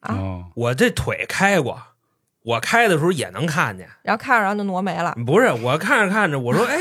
[0.00, 1.78] 啊，哦，我这腿开过，
[2.42, 3.86] 我开的时候也能看见。
[4.02, 5.14] 然后看着然后就挪没了。
[5.26, 6.78] 不是，我看着看着，我说 哎，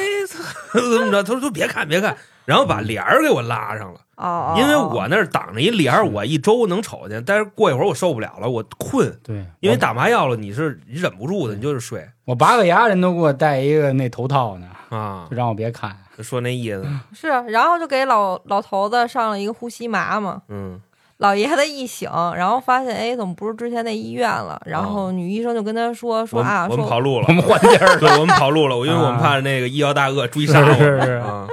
[0.71, 1.21] 怎么着？
[1.21, 2.15] 他说说别看别看，
[2.49, 7.23] 然后把帘儿给我拉上了，哦，因为我那儿挡着一帘儿，我一周能瞅见。
[7.23, 12.03] 但是过一会儿我受不了了，我困，对，因为打麻药了，你是忍不住的，你就是睡。
[12.25, 15.27] 我拔个牙，人都给我戴一个那头套呢，啊。
[15.29, 15.37] 就。
[15.37, 15.95] 让我别看。
[16.23, 16.83] 说那意思，
[17.13, 20.41] 是，然后就给老老头子上了一个呼吸麻嘛。
[20.49, 20.81] 嗯，
[21.17, 24.59] 老爷子一醒，然后发现哎，怎么不是之前那医院了？
[24.65, 27.25] 然后女医生就跟他说说我们啊， 我们跑路了。
[27.29, 30.73] 我，们换地儿对，我们跑路了，因为我们怕那个医药大鳄追杀我。
[30.73, 31.11] 是是是。
[31.19, 31.47] 啊。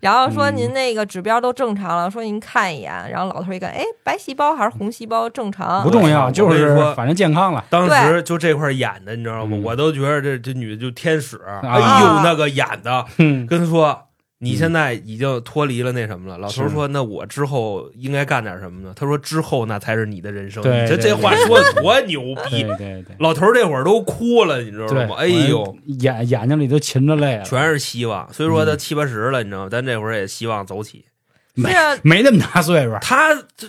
[0.00, 2.92] 然后说嗯您那个指标都正常了，说您看一眼。
[3.10, 5.90] 然后老头一看，哎，白细胞还是红细胞正常不？
[5.90, 7.64] 重要，就是说反正健康了。
[7.70, 9.56] 当时就这块演的，你知道吗？
[9.56, 14.02] 嗯我都觉得这这女的就天使，哎呦，那个演的，嗯，跟他说。
[14.38, 22.20] 你现在已经脱离了那什么了，老头说：“那我之后应该干点什么呢？”他说：“之后那才是你的人生。”你这这话说的多牛
[22.50, 22.62] 逼！
[22.62, 25.16] 对对对，老头这会儿都哭了，你知道，吗？
[25.18, 28.30] 哎呦，眼眼睛里都噙着泪了，全是希望。
[28.30, 29.68] 虽说他嗯七八十了，你知道吗？
[29.70, 31.06] 但这会儿也希望走起。
[31.54, 31.72] 没
[32.02, 33.66] 没那么大岁数，他这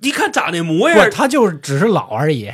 [0.00, 2.50] 一看长那模，样，他就是只是老而已，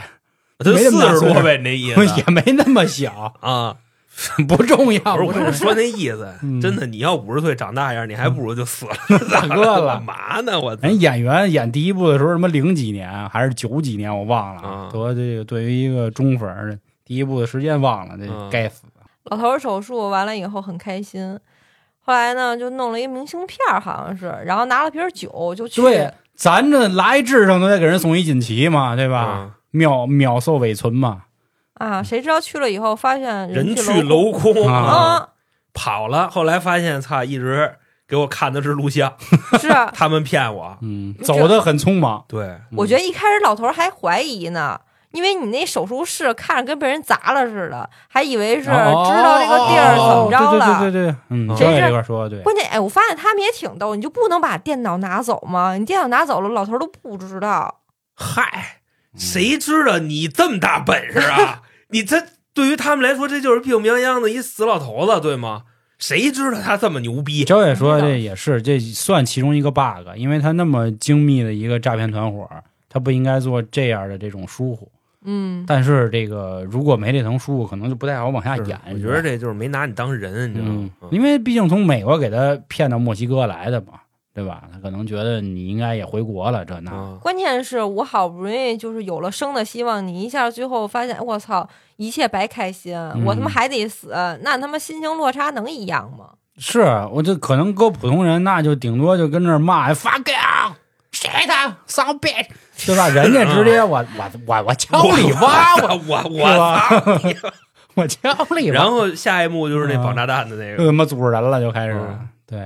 [0.59, 3.77] 他四十多呗，你那意思 也没那么小，啊？
[4.47, 5.51] 不重要，不是，我不重要。
[5.51, 8.95] 是说那意思嗯，真的，你要五十岁长大样，你还不如就死了，
[9.31, 9.95] 大哥了。
[9.95, 10.61] 干嘛呢？
[10.61, 14.89] 我操人演员演第一部的时候，什么零几年还是九几年，我忘了啊。
[14.93, 18.83] 得这个对于一个中粉儿，第一部的时间忘了，这嗯该死。
[19.25, 21.39] 老头儿手术完了以后很开心，
[22.01, 25.81] 后来呢就弄了一明信片儿，好像是，然后拿了瓶酒就去。
[25.81, 29.19] 对，咱这来智上都得给人送一锦旗嘛，对吧？
[29.21, 29.51] 啊。
[29.71, 31.23] 秒秒寿尾存嘛，
[31.85, 35.29] 啊，谁知道去了以后发现人去去楼空啊啊，
[35.73, 36.29] 跑了。
[36.31, 39.15] 后来发现，操，一直给我看的是录像，
[39.61, 40.77] 是啊，他们骗我。
[40.83, 42.25] 嗯，走的很匆忙。
[42.29, 44.81] 对，嗯我觉得一开始老头儿还怀疑呢。
[45.13, 50.67] 因为你那手术室看着跟被人砸了似的，还以为是知道这个地儿怎么着哦了。
[50.81, 52.41] 对对对对对，嗯，谁这块说对。
[52.41, 55.77] 关键哎，我发现他们也挺逗，你就不能把电脑拿走吗？
[55.79, 57.83] 你电脑拿走了，老头儿都不知道。
[58.17, 58.81] 嗨，
[59.17, 61.63] 谁知道你这么大本事啊？
[61.95, 62.21] 你这
[62.53, 65.63] 对于他们来说，这就是病殃殃的一死老头子，对吗？
[65.97, 67.45] 谁知道他这么牛逼？
[67.45, 72.51] 焦野说这也是，这算其中一个 bug，因为他那么精密的一个诈骗团伙，
[72.89, 74.91] 他不应该做这样的这种疏忽。
[75.23, 78.77] 嗯，但是这个如果没这层疏忽，可能就不太好往下演。
[78.93, 84.01] 我觉得这就是没拿你当人，你知道嗯吗？，因为毕竟从美国给他骗到墨西哥来的嘛，
[84.35, 84.65] 对吧？
[84.73, 86.91] 他可能觉得你应该也回国了，这那。
[86.91, 94.09] 啊，关键是我好不容易就是有了生的希望，你一下最后发现，我操，一切白开心，我他妈还得死，
[94.43, 96.31] 那他妈心情落差能一样吗？
[96.59, 96.81] 是
[97.13, 100.75] 我这可能搁普通人，那就顶多就跟那儿骂 fuck you，
[101.13, 102.49] 谁他丧 bitch，
[102.87, 103.09] 对吧？
[103.09, 106.45] 人家直接我我我我敲你挖我我我
[107.95, 108.21] 我敲
[108.57, 112.59] 你挖，然后下一幕就是那绑炸弹的那个，就他妈组织人了，就开始、嗯对。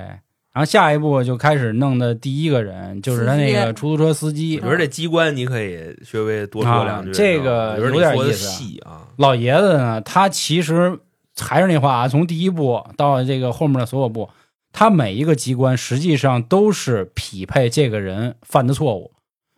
[0.59, 7.11] 然后下一步就开始弄的第一个人就是他那个出租车司机我觉得这机关你可以稍微多说两句。
[7.11, 10.99] 啊这个有点意思细啊，老爷子呢，他其实
[11.39, 14.29] 还是那话啊，从第一部到这个后面的所有部，
[14.73, 19.13] 他每一个机关实际上都是匹配这个人犯的错误。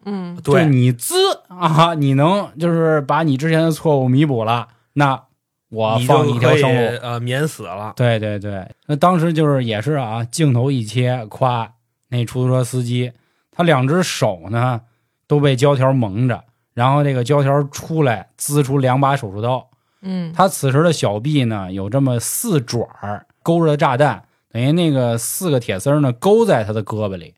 [0.05, 1.15] 嗯，对，你滋
[1.47, 5.23] 啊，你能就是把你之前的错误弥补了，那
[5.71, 6.99] 我放一条生路。
[7.01, 7.93] 呃免死了。
[7.95, 11.73] 对对对，那当时就是也是啊，镜头一切，夸
[12.09, 13.13] 那出租车司机，
[13.51, 14.81] 他两只手呢
[15.27, 19.69] 都被胶条蒙着，然后这个胶条出来滋出两把手术刀。
[20.01, 27.33] 嗯，他此时的小臂呢有这么四爪儿勾着炸弹，等于那个四个铁丝呢勾在他的胳膊里，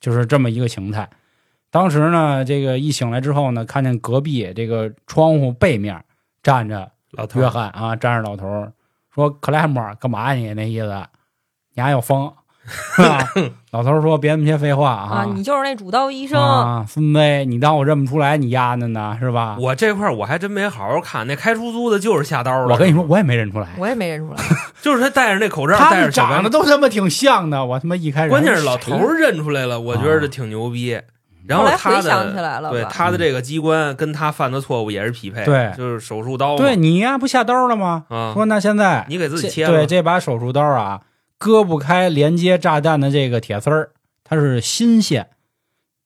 [0.00, 1.08] 就是这么一个形态。
[1.70, 6.04] 当时呢，这个一醒来之后呢，看见隔壁这个窗户背面
[6.42, 8.72] 站着约老头儿，翰啊，站着老头儿，
[9.14, 11.06] 说克莱默干嘛你那意思？
[11.74, 12.32] 你还要疯？
[13.72, 19.56] 老头儿说别那么些废话啊，你就是那主刀医生，啊，孙子，你当我认不出来你丫的呢是吧？
[19.58, 22.74] 我这块我还真没好好看，那开出租的就是下刀的。
[22.74, 24.40] 我跟你说，我也没认出来，我也没认出来。
[24.82, 31.00] 就是他戴着那口罩，他们长得都他妈挺像的，我他妈一开始关键是老头认出来了，我觉得这挺牛逼。
[31.50, 36.56] 然后他的对他的这个机关跟他犯的错误也是匹配，对就是手术刀。
[36.56, 38.04] 对你呀不下刀了吗？
[38.08, 41.02] 啊，说那现在你给自己切了对这把手术刀啊，
[41.38, 43.90] 割不开连接炸弹的这个铁丝儿，
[44.22, 45.30] 它是新线，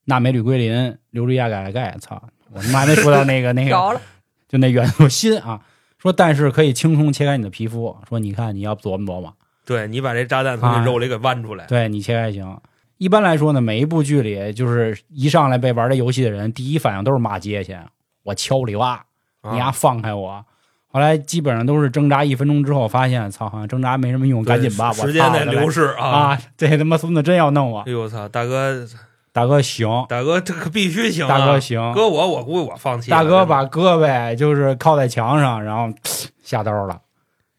[0.06, 2.22] 钠镁铝硅磷硫氯亚钙钙，操！
[2.50, 4.00] 我他妈还没说到那个 那个，
[4.48, 5.60] 就那元素锌啊。
[5.98, 7.96] 说但是可以轻松切开你的皮肤。
[8.08, 9.34] 说你看你要琢磨琢磨，
[9.66, 11.66] 对你把这炸弹从啊你肉里给剜出来。
[11.66, 12.58] 对你切开行。
[12.98, 17.76] 一般来说呢，每一部剧里，就是一上来被玩这游戏的人，第一反应都是骂街去，
[18.22, 19.04] 我敲里哇，
[19.50, 20.44] 你丫啊，放开我！
[20.86, 26.06] 后来基本上都是挣扎一分钟之后，发现操，好像挣扎没什么用，赶紧吧，我时间在流逝啊！
[26.06, 26.38] 啊！
[26.56, 28.86] 这他妈孙子真要弄我哎，呦我操，大哥，
[29.32, 31.28] 大哥行，大哥，这可必须行啊！
[31.28, 33.10] 大哥行，搁我，我估计我放弃。
[33.10, 35.92] 大哥把胳膊就是靠在墙上，然后
[36.44, 37.00] 下刀了，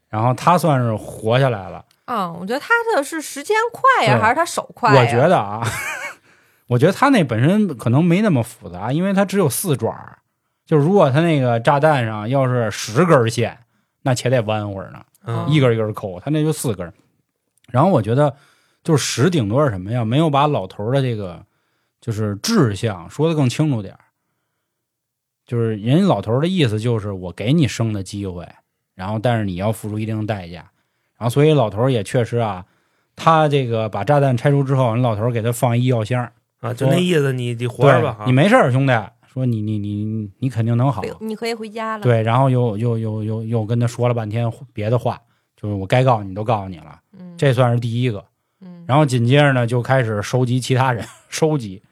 [0.10, 1.84] 然后他算是活下来了。
[2.06, 4.94] 啊，我觉得他的是时间快呀，还是他手快？
[4.96, 5.66] 我觉得啊，
[6.68, 10.20] 我觉得他那本身可能没那么复杂，因为他只有四爪儿。
[10.66, 13.60] 就如果他那个炸弹上要是十根线，
[14.02, 16.92] 那且得弯会儿呢，嗯一根一根抠，他那就四根。
[17.70, 18.36] 然后我觉得
[18.84, 20.04] 就是十顶多是什么呀？
[20.06, 21.44] 没有把老头儿的这个
[22.02, 24.00] 就是志向说的更清楚点儿。
[25.46, 28.48] 就是人家老头儿的意思就是我给你生的机会，
[28.96, 30.72] 然后但是你要付出一定的代价。
[31.30, 32.66] 所以老头儿也确实啊，
[33.16, 36.30] 他这个把炸弹拆除之后，人老头儿给他放医药箱，
[36.62, 38.94] 啊，就那意思，你你活着吧，你没事儿，兄弟，
[39.32, 41.02] 说你你你你肯定能好。
[41.20, 45.20] 你可以回家了。，对，然后又又又又又跟他说了半天别的话，
[45.56, 48.24] 就是我该告诉你都告诉你了，嗯，这算是第一个。
[48.62, 51.84] 嗯，然后紧接着呢，就开始收集其他人， 收集，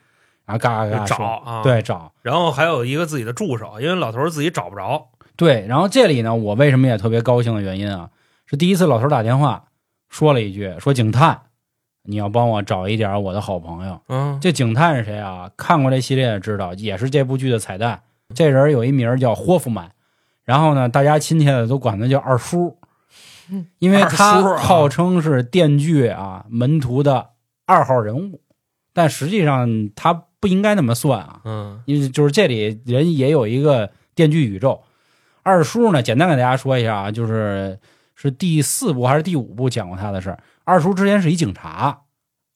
[0.45, 1.15] 然后嘎嘎嘎找
[1.45, 5.65] 啊，，对找然后还有一个自己的助手，因为老头儿自己找不着，对。
[5.67, 8.09] 然后这里呢，我为什么也特别高兴的原因啊，
[8.53, 9.65] 是第一次老头打电话
[10.09, 11.41] 说了一句，说警探，
[12.03, 13.99] 你要帮我找一点我的好朋友。
[14.09, 15.49] 嗯，这警探是谁啊？
[15.57, 18.03] 看过这系列的知道，也是这部剧的彩蛋。
[18.35, 19.89] 这人有一名叫霍夫曼，
[20.43, 22.77] 然后呢，大家亲切的都管他叫二叔，
[23.79, 27.29] 因为他啊号称是电锯啊门徒的
[27.65, 28.39] 二号人物，
[28.93, 34.83] 但实际上他不应该那么算啊，嗯因为就是这里人也有一个电锯宇宙。
[35.41, 37.79] 二叔呢，简单给大家说一下啊，就是
[38.29, 40.39] 是第四部还是第五部讲过他的事儿。
[40.63, 41.99] 二叔之前是一警察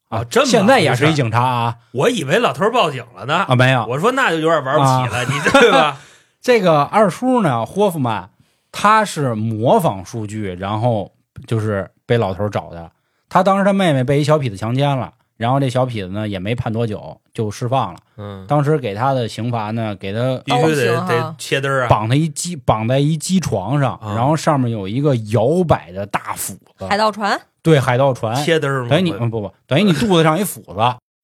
[0.10, 5.98] 啊这么现在也是一警察啊我以为老头报警了呢，啊，没有，我说那就有点玩不起了，你这对吧？
[6.42, 8.30] 这个二叔呢，霍夫曼，
[8.72, 11.12] 他是模仿数据，然后
[11.46, 12.90] 就是被老头找的。
[13.28, 18.00] 他当时他妹妹被一小痞子强奸了，然后这小痞子呢也没判多久就释放了。
[18.18, 30.76] 嗯，当时给他的刑罚呢，给他必须得得切墩儿啊，绑他一机绑在一机床上，啊然后上面有一个摇摆的大斧子，海盗船，对海盗船，切墩儿嘛，等于你嗯不不，等于你肚子上一斧子，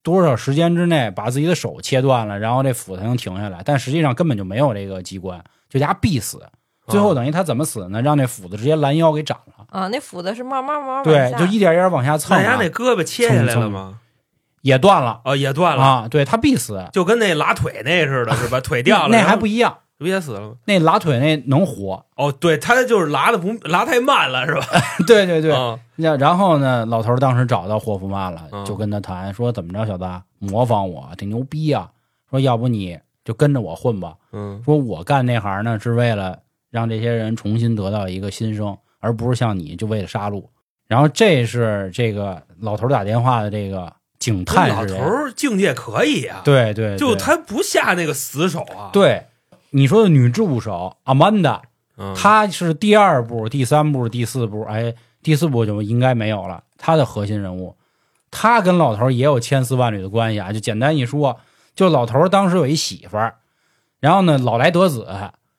[0.02, 3.62] 多少时间之内把自己的手切断了，然后这斧子才能停下来。
[3.64, 6.40] 但实际上根本就没有这个机关，就给他必死。
[6.86, 8.02] 最后等于他怎么死呢？
[8.02, 9.64] 让那斧子直接拦腰给斩了。
[9.70, 13.98] 啊，那斧子是慢慢慢慢往对，就一点一点往下蹭、啊那家那，胳膊切下来了吗？
[14.64, 16.08] 也断了哦，也断了，啊。
[16.08, 18.58] 对他必死，就跟那拉腿那似的，是吧？
[18.60, 19.76] 腿掉了，那还不一样。
[19.96, 20.54] 不也死了吗？
[20.64, 24.66] 那拉腿那能活，哦，对他就是拉的不拉太慢了，是吧？
[25.06, 25.52] 对 对对。
[25.52, 30.04] 啊那然后呢，老头儿当时找到霍夫曼了，嗯就跟他谈说怎么着，小子
[30.40, 31.88] 模仿我挺牛逼啊，
[32.28, 34.14] 说要不你就跟着我混吧。
[34.32, 36.38] 嗯说我干那行呢，是为了
[36.70, 40.42] 让这些人重新得到一个新生，而不是像你就为了杀戮。
[40.88, 43.90] 然后这是这个老头打电话的这个
[44.24, 49.26] 警探老头儿境界可以啊，，对对，对就他不下那个死手啊，，对
[49.68, 51.60] 你说的女助手阿曼达，
[51.98, 56.62] 嗯、她是第二部、第三部、第四部，哎，第四部就应该没有了。
[56.78, 57.76] 她的核心人物，
[58.30, 60.54] 她跟老头也有千丝万缕的关系啊。
[60.54, 61.38] 就简单一说，
[61.74, 63.34] 就老头当时有一媳妇儿，
[64.00, 65.06] 然后呢老来得子，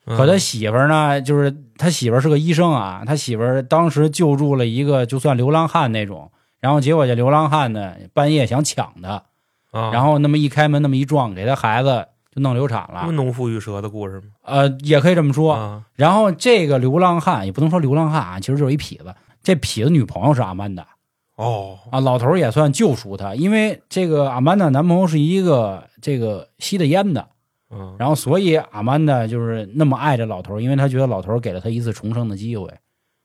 [0.08, 6.32] 嗯可他媳妇儿呢，就是他媳妇儿是个医生啊，他媳妇儿当时救助了一个就算流浪汉那种，
[6.66, 9.22] 然后结果这流浪汉呢半夜想抢他，
[9.70, 14.30] 啊，然后那么一开门那么一撞，给他孩子就弄流产了，农夫与蛇的故事吗？
[14.42, 15.54] 呃，也可以这么说。
[15.54, 19.14] 啊，然后这个流浪汉也不能说流浪汉啊，其实就是一痞子。
[19.44, 20.88] 这痞子女朋友是阿曼达。
[21.36, 27.28] 哦，啊，老头也算救赎他，因为这个阿曼达男朋友是一个这个吸的烟的，
[27.70, 32.74] 嗯，然后所以阿曼达就是那么爱这老头，因为他觉得老头给了他一次重生的机会，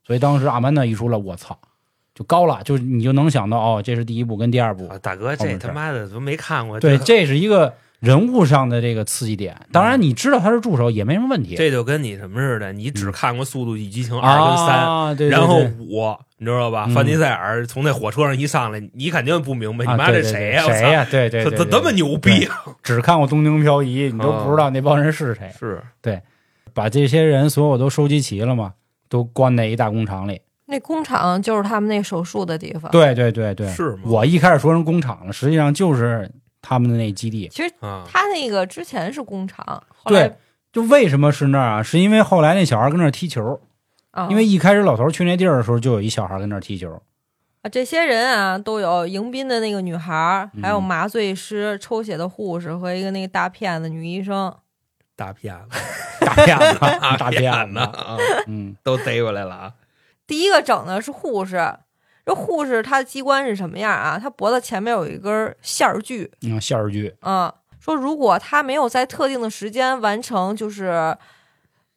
[0.05, 1.57] 所以当时阿曼达一出来，我操，
[2.21, 4.87] 就高了，就你就能想到哦，这是第一部跟第二部。
[4.89, 9.57] 啊大哥，这他妈的都没看过，对，这这是一个人物上的这个刺激点。
[9.73, 11.55] 当然，你知道他是助手也没什么问题。
[11.57, 14.39] 这就跟你什么似的，你只看过《速度与激情二》
[15.17, 16.85] 跟三、然后五，你知道吧？
[16.89, 20.67] 嗯范迪塞尔从那火车上一上来，你肯定不明白，你妈这谁呀？
[20.67, 21.07] 对谁呀？
[21.11, 22.55] 对对，我操，对对怎怎么牛逼啊？
[22.83, 25.51] 只看过《东京漂移》，你都不知道那帮人是谁。
[25.59, 26.21] 是对
[26.75, 28.75] 把这些人所有都收集齐了嘛，
[29.09, 30.43] 都关在一大工厂里。
[30.71, 32.91] 那工厂就是他们那手术的地方。
[32.91, 36.31] 对对对对，是吗我一开始说成工厂了，实际上就是
[36.63, 37.49] 他们的那基地。
[37.49, 39.65] 其实啊，他那个之前是工厂，
[39.97, 40.37] 后来对，
[40.73, 41.83] 就为什么是那儿啊？
[41.83, 43.61] 是因为后来那小孩跟那儿踢球，
[44.13, 47.03] 啊，因为一开始老头去那地儿的时候，就有一小孩跟那儿踢球。
[47.63, 54.55] 啊这些人啊都有迎宾的那个女孩儿，还有嗯麻醉师、抽血的护士和一个那个大骗子女医生。
[55.15, 55.79] 大骗子，
[56.25, 58.17] 大骗子， 大大骗子，啊，
[58.47, 59.73] 嗯都逮过来了啊！
[60.31, 61.61] 第一个整的是护士，
[62.25, 64.17] 这护士她的机关是什么样啊？
[64.17, 71.17] 她脖子前面有一根线儿锯，嗯，线儿锯，嗯，说如果她没有在特定的时间完成，就是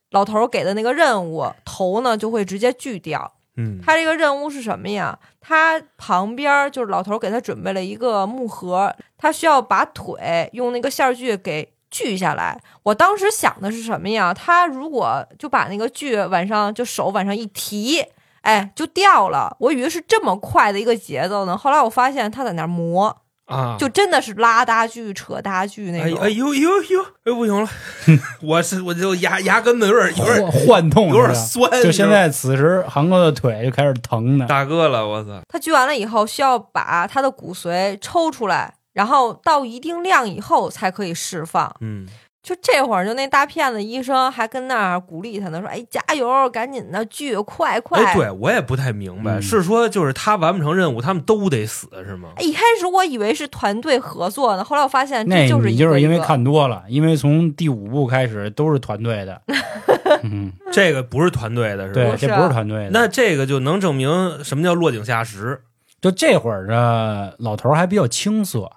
[0.10, 3.36] 老头儿给的那个任务，头呢就会直接锯掉。
[3.56, 5.20] 嗯，他这个任务是什么呀？
[5.40, 12.60] 他旁边就是老头儿给他准备了一个木盒，他需要把腿用那个线锯给锯下来。
[12.82, 14.34] 我当时想的是什么呀？
[14.34, 18.04] 他如果就把那个锯往上就手往上一提，
[18.44, 19.54] 哎，就掉了。
[19.60, 21.58] 我以为是这么快的一个节奏呢。
[21.58, 26.20] 后来我发现他在那儿磨，啊，就真的是拉大锯、扯大锯那种。
[26.20, 27.70] 哎哎呦呦呦，哎不行了，
[28.44, 34.46] 我是我就牙牙根子有点有点幻幻痛有点酸，就现在此时韩哥的腿就开始疼呢。
[34.48, 35.42] 大哥了，我操！
[35.50, 41.74] 他锯完了以后，需要把他的骨髓抽出来，然后到一定量以后才可以释放。
[41.80, 42.08] 嗯，
[42.44, 52.34] 就这会儿，就那大骗子医生还跟那儿鼓励他呢，说：“哎，加油，赶紧的锯，快快！”哎，对我也不太明白，嗯是说就是他完不成任务，他们都得死是吗？
[52.36, 59.42] 哎一开始我以为是团队合作呢，后来我发现那这就是你就是因为看多了，因为从第五部开始都是团队的，
[60.24, 62.18] 嗯，这个不是团队的是对，吧？
[62.20, 62.90] 这不是团队的。
[62.92, 65.62] 那这个就能证明什么叫落井下石。
[66.02, 68.70] 就这会儿的老头还比较青涩，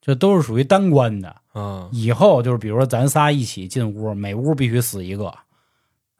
[0.00, 1.36] 这都是属于单关的。
[1.52, 5.34] 啊以后就是比如说咱仨一起进屋，每屋必须死一个，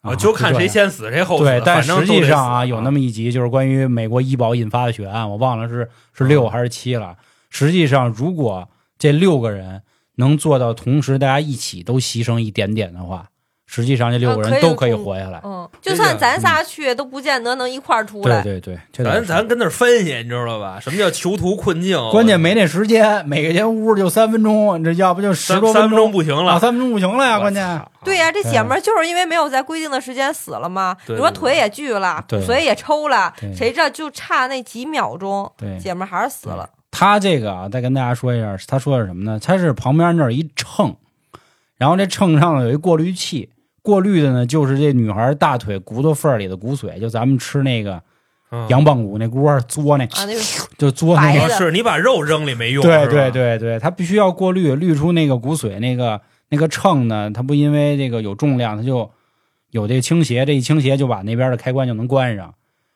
[0.02, 1.44] 啊，就看谁先死谁后死。
[1.44, 7.16] 对，但实际上啊，有那么一集就是关于美国医保引发的血案，我忘了是是六还是七了。
[7.50, 8.68] 实际上，如果
[8.98, 9.82] 这六个人
[10.16, 13.28] 能做到同时大家一起都牺牲一点点的话，
[13.74, 15.40] 实际上这六个人都可以活下来。
[15.42, 18.42] 嗯，就算咱仨去，都不见得能一块儿出来。
[18.42, 20.78] 对对对，咱咱跟那儿分析，你知道吧？
[20.78, 21.98] 什么叫囚徒困境？
[22.10, 26.60] 关键没那时间，每个间屋就三分钟，这要不就十多分钟不行了。
[26.60, 27.82] 三分钟不行了呀，关键。
[28.04, 30.94] 对呀、这姐们儿就是因为没有在规定的时间死了嘛。
[31.08, 36.68] 你说腿也锯了，骨髓也抽了，谁知道就差那几秒钟，对姐们儿还是死了。
[36.90, 39.40] 他这个啊，再跟大家说一下，他说的是什么呢？
[39.42, 40.94] 他是旁边那儿一秤，
[41.78, 43.48] 然后这秤上有一过滤器，
[43.82, 48.00] 过滤的呢就是这女孩大腿骨头缝儿里的骨髓，就咱们吃那个
[48.50, 50.40] 嗯羊棒骨那锅嘬那，啊，那个
[50.78, 51.48] 就嘬那个。
[51.48, 52.82] 的是你把肉扔里没用。
[52.82, 55.80] 对是吧对对对，它必须要过滤，滤出那个骨髓。
[55.80, 56.20] 那个
[56.50, 59.10] 那个秤呢，它不因为这个有重量，它就
[59.70, 62.54] 有这个倾斜，这一倾斜就把那边的开关就能关上。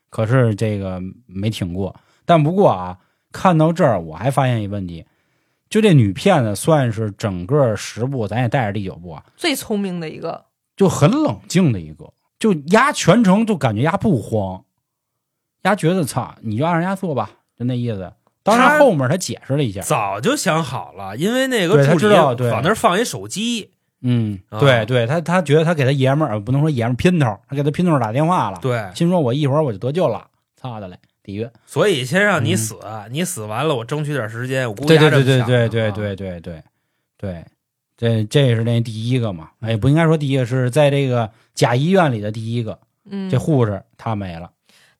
[0.08, 2.98] 可是这个没挺过，但不过啊，
[3.32, 5.04] 看到这儿我还发现一问题，
[5.68, 10.44] 就这女骗子算是整个十部，咱也带着第九部啊，最聪明的一个。
[10.76, 14.64] 就很冷静的一个，就压全程就感觉压不慌，
[15.62, 18.12] 压觉得操，你就按人家做吧，就那意思。
[18.42, 22.48] 当然后面他解释了一下，早就想好了，因为那个助理知道对。
[22.52, 23.72] 往那儿放一手机，
[24.02, 24.60] 嗯，啊。
[24.60, 31.50] 对对，他他觉得他给他爷们儿，呃不能说爷们儿姘头，他给他姘头打电话了，对，心说我一会儿我就得救了，操的嘞，底蕴。
[31.66, 32.56] 所以先让你嗯。
[32.56, 32.76] 死，
[33.10, 34.68] 你死完了，我争取点时间。
[34.68, 36.62] 我估计对对对对对对对对
[37.18, 37.44] 对，
[37.96, 39.50] 这这是那第一个嘛？
[39.60, 42.78] 哎，不应该说第一个，是在这个假医院里的第一个，
[43.10, 44.50] 嗯，这护士她没了。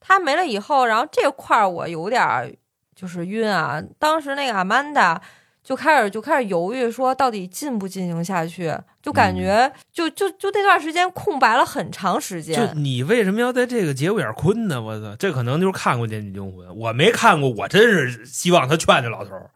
[0.01, 2.51] 她没了以后，然后这块儿我有点儿
[2.95, 3.83] 就是晕啊。
[3.99, 5.21] 当时那个阿曼达
[5.67, 12.75] 就开始就开始犹豫，说到底进不进行下去，就感嗯觉就就就那段时间空白了很长时间就。
[12.75, 14.81] 你为什么要在这个节骨眼儿困呢？
[14.81, 19.51] 我操，这可能就是看过《电锯惊魂》，我没看过，我真是希望他劝这老头儿，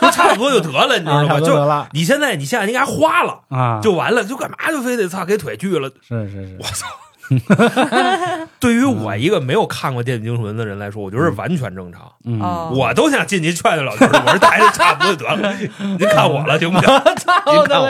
[0.00, 1.40] 就差不多就得了，你知 啊，道吗？
[1.40, 5.90] 就得了你现在你现在应该花了啊，就完了，就干嘛就非得操给腿锯了？
[6.00, 6.86] 是是是我，操！
[8.58, 12.10] 对于我一个没有看过《电锯惊魂》的人来说，我觉得完全正常。
[12.24, 15.54] 嗯，哦，我都想进去劝劝老头儿，我说大爷差不多就得了，
[15.98, 16.88] 您看我了行不行？
[17.52, 17.86] 您看我。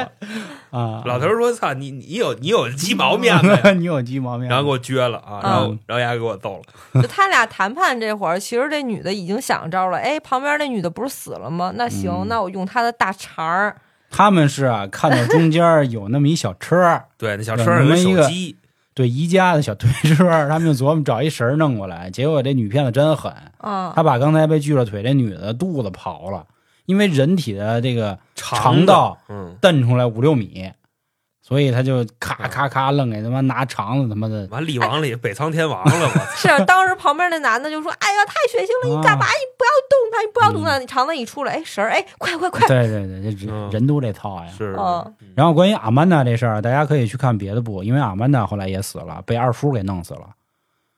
[0.71, 7.01] 啊，老头儿说：“操你，你有你有鸡毛面子 你有鸡毛面，然后给我撅了啊，然后嗯然后丫给我揍了。
[7.01, 9.97] 就他俩谈判这会儿，其实这女的已经想招了。
[9.99, 11.73] 哎，旁边那女的不是死了吗？
[11.77, 13.77] 那行，嗯那我用她的大肠儿。
[14.11, 18.57] 他们是啊，看到中间有那么一小车，对，那小车上有个手机，
[18.97, 26.47] 对宜家的小推车，他们就琢磨找一绳儿弄过来，结果这女骗子真狠，啊她把刚才被锯了腿这女的肚子刨了，
[26.87, 30.73] 因为人体的这个肠道，嗯，蹬出来五六米，
[31.47, 36.25] 所以他就咔咔咔愣给他妈拿肠子他妈的，完力王里北苍天王了， 我操！
[36.59, 38.97] 是当时旁边那男的就说：“哎呀，太血腥了！
[38.97, 39.25] 你干嘛？
[39.27, 40.77] 你不要动他，你不要动他！
[40.81, 42.67] 你肠子一出来，哎，绳儿，哎，快快快！
[42.67, 44.49] 对对对，这嗯人人都这套呀。
[44.49, 50.31] 是，嗯然后关于阿曼达这事儿，大家可以去看别的部，因为阿曼达后来也死了，被二叔给弄死了。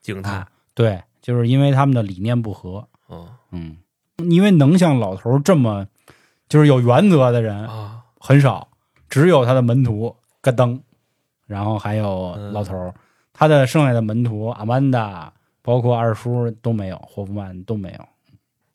[0.01, 2.87] 惊叹，对，就是因为他们的理念不合。
[3.11, 3.77] 嗯嗯，
[4.31, 5.85] 因为能像老头这么
[6.47, 8.69] 就是有原则的人啊，很少，
[9.07, 10.15] 只有他的门徒
[10.51, 10.79] 咯噔，
[11.47, 12.93] 然后还有嗯老头儿，
[13.33, 15.31] 他的剩下的门徒阿曼达，
[15.61, 18.05] 包括二叔都没有，霍夫曼都没有。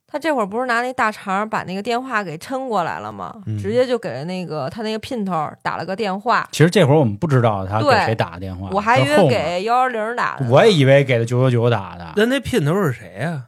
[0.07, 3.43] 他这会儿不是拿那大肠把那个电话给抻过来了吗？
[3.47, 10.49] 嗯直接就给了那个他那个姘头打了个电话，其实这会儿我们不知道他给谁打的电话，我还以为给幺幺零打的。
[10.49, 13.47] 我也以为给的九九九打的，那那姘头是谁呀？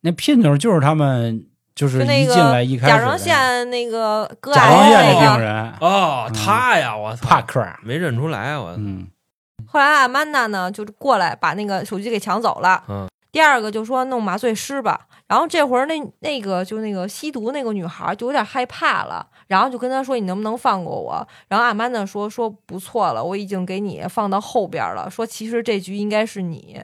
[0.00, 1.44] 那姘头就是他们，
[1.74, 5.20] 就是那一进来个甲一开始甲状腺那个割甲状癌腺的的那个。
[5.20, 9.06] 病人哦，嗯他呀，我操，帕克，没认出来，我，嗯
[9.66, 12.82] 后来阿曼达呢，就过来把那个手机给抢走了。
[12.88, 21.24] 嗯第二个就说弄麻醉师吧，然后这会儿那那个就那个吸毒那个女孩就有点害怕了，然后就跟他说你能不能放过我？
[21.46, 26.82] 然后阿曼达说说不错了，我已经给你放到后边了，说其实这局应该是你。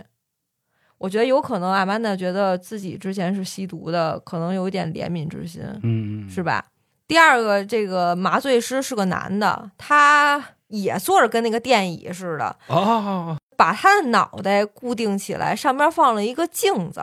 [0.99, 5.63] 我觉得有可能阿曼达觉得自己之前是吸毒的，可能有一点怜悯之心。
[5.83, 6.65] 嗯嗯，是吧？
[7.07, 17.03] 第二个，这个麻醉师是个男的，他也坐着跟那个电椅似的，哦，把他的脑袋固定起来，上边放了一个镜子。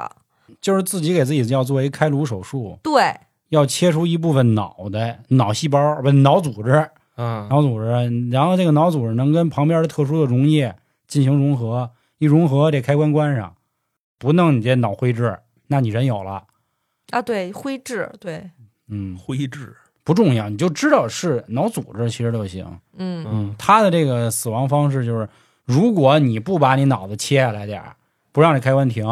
[0.59, 3.15] 就是自己给自己要做一开颅手术，对，
[3.49, 7.87] 要切除一部分脑袋、脑细胞不脑组织、嗯，脑组织，
[8.29, 10.75] 然后这个脑组织能跟旁边的特殊的溶液
[11.07, 13.55] 进行融合，一融合这开关关上，
[14.24, 16.45] 不弄你这脑灰质，那你人有了，
[17.09, 18.49] 啊，对，灰质，对，
[18.88, 22.65] 嗯，灰质，不重要，你就知道是脑组织其实都行。
[22.95, 23.55] 嗯，嗯。
[23.59, 25.28] 他的这个死亡方式就是，
[25.65, 27.97] 如果你不把你脑子切下来点儿，
[28.32, 29.05] 不让你开关停，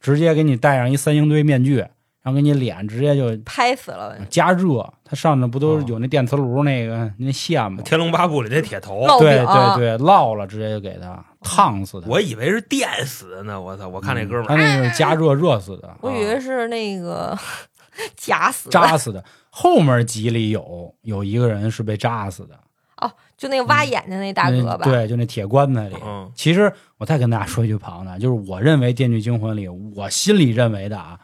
[0.00, 7.82] 直接给你戴上一三星堆面具，然后给你脸直接就拍死了，加热，它上头不都哦有那电磁炉那个那线吗？
[7.84, 12.06] 天龙八部里那铁头，对对对，烙了直接就给他烫死的。
[12.08, 13.88] 我以为是电死的呢，我操！
[13.88, 17.36] 我看那哥们他，那是加热热死的，我以为是那个
[18.16, 19.24] 假死的，扎死的。
[19.50, 22.58] 后面集里有有一个人是被扎死的，
[22.98, 25.96] 哦，就那个挖眼睛那大哥吧？，那对，就那铁棺材里。
[26.04, 31.18] 嗯其实我再跟大家说一句旁的，就是我认为《电锯惊魂》里，我心里认为的啊，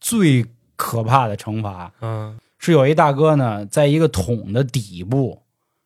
[0.00, 0.44] 最
[0.76, 5.42] 可怕的惩罚嗯是有一大哥呢，在一个桶的底部，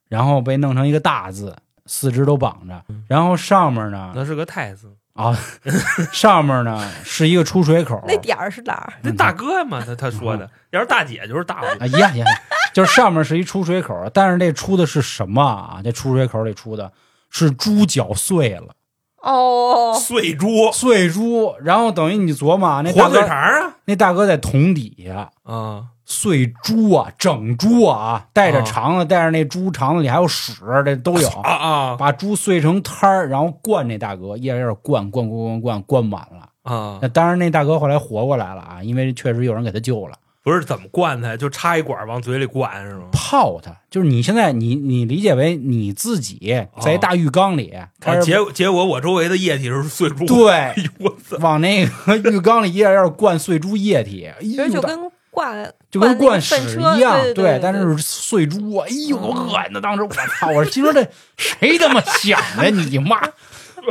[0.09, 1.57] 然后被弄成一个大字，
[1.87, 5.37] 四肢都绑着，然后上面呢那是个太子，啊，
[6.13, 8.93] 上面呢是一个出水口，那点儿是哪儿？
[9.03, 12.27] 那大哥嘛，他他说的， 要是大姐就是大姑，啊，一样一样，
[12.73, 15.81] 就是上面是一出水口，但是那出的是什么啊？
[15.85, 16.91] 这出水口里出的
[17.31, 18.75] 是猪脚碎了，
[19.23, 30.53] 哦，碎猪，碎猪，然后等于你琢磨啊，那大火腿肠啊，那大哥在桶底下啊，碎猪啊，整猪啊，带着啊肠子，带着那猪肠子里还有屎，
[30.85, 31.29] 这都有。
[31.43, 36.49] 啊啊把猪碎成摊儿，然后灌那大哥，一点点灌灌灌灌灌灌满了。
[36.63, 37.09] 啊那！
[37.09, 40.17] 当然，那大哥后来活过来了啊，因为确实有人给他救了。
[40.43, 43.05] 不是怎么灌他，就插一管往嘴里灌是吗？
[43.13, 51.39] 泡他，就是你现在你你理解为你自己在一大浴缸里开啊，始结结果我周围的液体是碎猪，对 哎呦我操！
[51.41, 54.99] 往那个浴缸里一点点灌碎猪液体，其实就跟
[55.35, 59.81] 灌就跟灌屎粪车一样，对对对但是碎珠，哎呦，我恶心的！
[59.81, 61.05] 当时我操，我心说这
[61.37, 62.71] 谁他妈想的？
[62.71, 63.21] 你妈！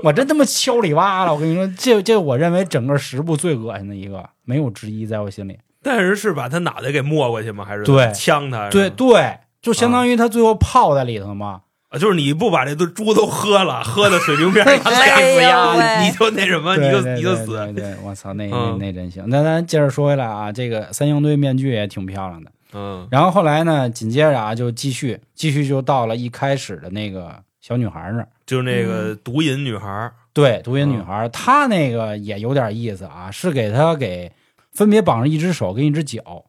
[0.03, 1.33] 我真他妈敲里哇了！
[1.33, 5.59] 我跟你说，这这我认为整个十部最恶心的一个，没有之一，在我心里。
[5.83, 7.63] 但是是把他脑袋给没过去吗？
[7.63, 8.69] 还是对呛他？
[8.69, 11.61] 对对，就相当于他最后泡在里头嘛。
[11.93, 17.45] 啊，就是你不把这都猪都喝了，喝到水平面上 哎呦累死呀，你就那什么，你就你就死。
[17.45, 19.23] 对对对，我操，那那嗯那真行。
[19.27, 22.51] 那咱接着说回来啊，这个三星堆面具也挺漂亮的。
[22.75, 28.27] 嗯然后后来呢，紧接着啊，就继续继续就到了一开始的那个小女孩那儿。
[28.47, 34.31] 就是那个毒瘾女孩儿，对，毒瘾女孩，她那个也有点意思啊，是给她给
[34.73, 36.43] 分别绑上一只手跟一只脚，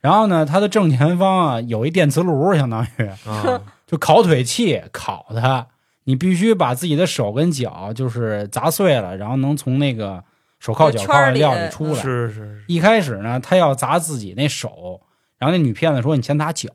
[0.00, 5.66] 然后呢，她的正前方啊有一电磁炉，相当于啊， 就烤腿器烤它，
[6.04, 10.24] 你必须把自己的手跟脚就是砸碎了，然后能从那个
[10.58, 11.94] 手铐脚铐的料里出来。
[11.94, 15.00] 是是是，一开始呢，他要砸自己那手，
[15.38, 16.68] 然后那女骗子说你先砸脚，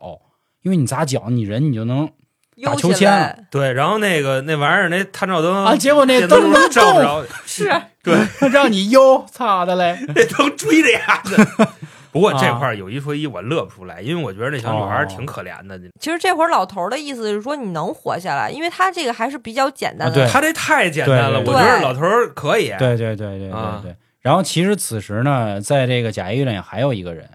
[0.61, 2.09] 因为你砸脚，你人你就能
[2.55, 7.71] 悠打秋千对，然后那个那玩意儿那探照灯啊，结果那灯照不着，是。
[8.03, 8.15] 对，
[8.53, 9.97] 让你悠，操的嘞！
[10.13, 11.67] 那灯追着呀的。
[12.15, 15.77] 不过这啊块儿有一说一，我乐不出来，因为我觉得那小女孩挺可怜的。
[15.99, 20.13] 其实这会儿老头儿的意思是说你能活下来，因为他这个还是比较简单的。
[20.13, 22.69] 啊对他这太简单了，我觉得老头儿可以。
[22.79, 23.93] 对对对对对啊对。
[24.21, 27.29] 然后其实此时呢，在这个贾医院里还有一个人，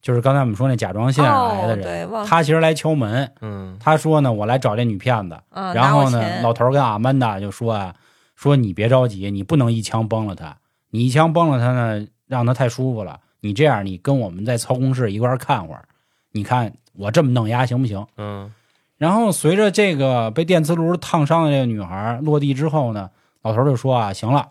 [0.00, 5.38] 就是刚才我们说那甲状腺癌的人，忘他其实来敲门，嗯，他说呢，我来找这女骗子。
[5.50, 7.94] 嗯，然后呢，老头儿跟阿曼达就说啊，
[8.36, 10.56] 说你别着急，你不能一枪崩了他，
[10.92, 13.20] 你一枪崩了他呢，让他太舒服了。
[13.44, 15.84] 你这样，你跟我们在操控室一块儿看会儿，
[16.32, 18.04] 你看我这么弄压行不行？
[18.16, 18.52] 嗯
[18.96, 23.10] 然后随着这个被电磁炉烫伤的这个女孩落地之后呢，
[23.42, 24.48] 老头就说啊，行了，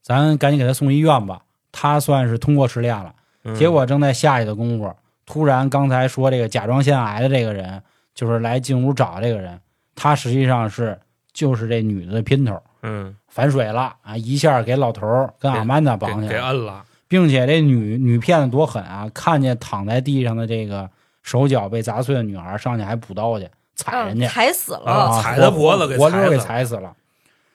[0.00, 3.14] 咱赶紧给她送医院吧，她算是通过试炼了。
[3.42, 4.94] 嗯，结果正在下去的功夫，
[5.26, 7.82] 突然刚才说这个甲状腺癌的这个人，
[8.14, 9.60] 就是来进屋找这个人，
[9.96, 10.98] 他实际上是
[11.32, 16.82] 就是这女的的姘头，嗯，反水了啊，一下给老头跟阿曼达绑起来，给摁了。
[17.14, 20.90] 并且这女女骗子多狠啊，看见躺在地上的这个
[21.22, 24.90] 手脚被砸碎的女孩，上去还补刀去踩人嗯家，踩死了。
[24.90, 26.92] 啊踩他脖子给活溜给踩死了踩死了。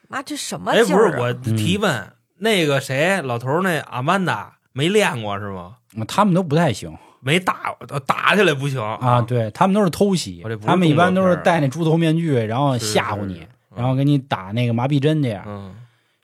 [0.08, 1.12] 妈，这什么哎，劲儿啊？
[1.12, 2.08] 不是我提问，
[2.38, 5.76] 那个谁，老头那阿曼达没练过是吗？
[6.08, 15.38] 他们都不太行没打打起来不行啊，对他们都是偷袭他们一般都是戴那猪头面具，然后吓唬你是，然后给你打那个麻痹针去。
[15.46, 15.76] 嗯，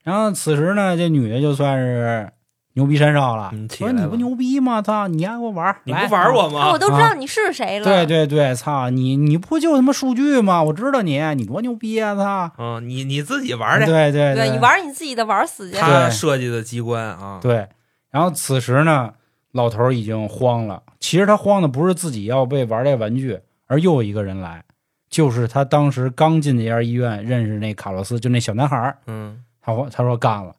[0.03, 2.31] 然后此时呢，这女的就算是
[2.75, 4.81] 牛逼山上了嗯，起来了说你不牛逼吗？
[4.81, 6.77] 操，你还给我玩儿，你不玩我啊，吗我？
[6.77, 7.83] 都知道你是谁了。
[7.85, 10.61] 对对对，操你你不就他妈数据吗？
[10.63, 12.15] 我知道你，你多牛逼啊！
[12.15, 15.77] 操，嗯，你你自己玩去，对对对你玩你自己的，玩死去。
[15.77, 17.67] 他对设计的机关啊，对。
[18.11, 19.11] 然后此时呢，
[19.51, 20.83] 老头已经慌了。
[20.99, 24.63] 其实他慌的不是自己要被玩这玩具，而又有一个人来，
[25.09, 30.55] 就是他当时刚进这家医院认识那卡洛斯，就那小男孩儿嗯他说他说干了，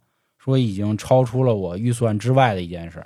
[0.47, 3.05] 说已经超出了我预算之外的一件事。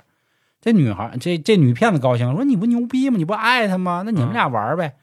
[0.61, 3.17] 这女孩，这这女骗子高兴说：“你不牛逼吗？
[3.17, 4.03] 你不爱他吗？
[4.05, 4.93] 那你们俩玩呗。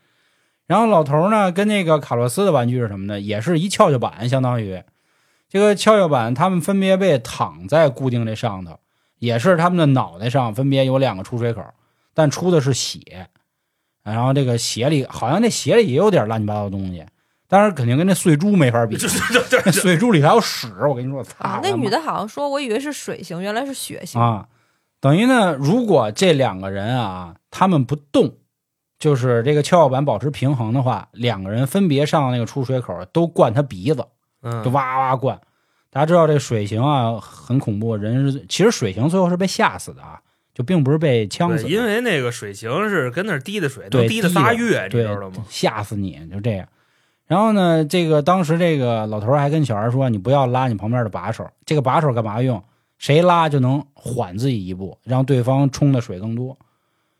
[0.66, 3.20] 然后老头呢，跟那个卡洛斯的玩具是什么呢？
[3.20, 4.82] 也是一跷跷板，相当于
[5.48, 8.78] 这个跷跷板，他们分别被躺在固定这上头，
[9.18, 11.64] 也是他们的脑袋上分别有两个出水口，
[12.14, 13.28] 但出的是血。
[14.04, 17.04] 然后这个血里好像那血里也有点乱七八糟的东西，
[17.48, 18.96] 当然肯定跟那碎珠没法比。
[18.96, 24.20] 这这这那这碎珠里还有屎，我跟你说，操啊，那女的好像说，我以为是水型，原来是血型。
[24.20, 24.46] 啊，
[25.00, 28.36] 等于呢，如果这两个人啊，他们不动，
[28.98, 34.04] 就是这个跷跷板保持平衡的话，两个人分别上那个出水口，都灌他鼻子，
[34.42, 35.40] 嗯就哇哇灌。
[35.90, 40.20] 大家知道这水刑啊很恐怖，人是其实水刑最后是被吓死的啊，
[40.52, 45.46] 就并不是被呛死的，因为那个水刑是跟那儿滴的水，对能滴的仨月，你对知道吗？
[45.48, 46.68] 吓死你，就这样。
[47.28, 52.60] 然后呢，这个当时这个老头儿还跟小孩说：“你不要拉你旁边的把手，这个把手干嘛用？
[52.98, 56.58] 谁拉就能缓自己一步，让对方冲的水更多。”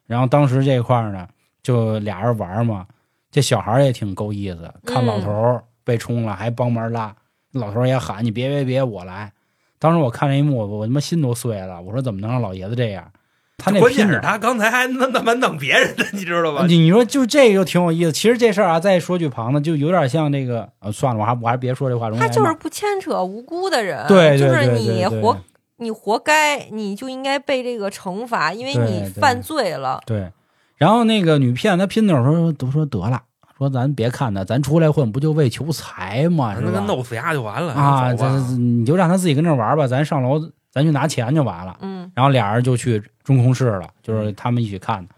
[0.07, 1.29] 然后当时这块儿呢，
[1.63, 2.87] 就俩人玩嘛，
[3.31, 7.15] 这小孩儿也挺够意思，看老头儿被冲了还帮忙拉，
[7.53, 9.31] 老头儿也喊：“你别别别，我来。”
[9.79, 11.81] 当时我看这一幕，我他妈心都碎了。
[11.83, 13.13] 我说怎么能让老爷子这样？
[13.59, 16.65] 他那关键是他刚才还那那么弄别人的，你知道吧？
[16.67, 18.13] 你你说就这个就挺有意思。
[18.13, 25.39] 其实这事儿啊，再说句旁的，就有点像这个呃，算了，我还我还是别说这话，他就是不牵扯无辜的人，对对就是对你对对活
[25.79, 30.01] 你活该，你就应该被这个惩罚，因为你犯罪了。
[30.07, 30.31] 对。
[30.77, 33.21] 然后那个女骗子她姘头说都说得了，
[33.59, 36.55] 说咱别看他，咱出来混不就为求财吗？
[36.55, 36.71] 是吧？
[36.73, 38.13] 那个弄死丫就完了啊，
[38.57, 40.41] 你就让他自己跟那玩吧，咱上楼
[40.79, 41.77] 咱去拿钱就完了。
[41.81, 45.15] 嗯，然后俩人就去中控室了，就是他们一起看的。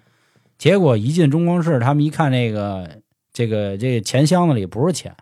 [0.57, 2.89] 结果一进中控室，他们一看那个
[3.33, 5.15] 这个这个钱箱子里不是钱，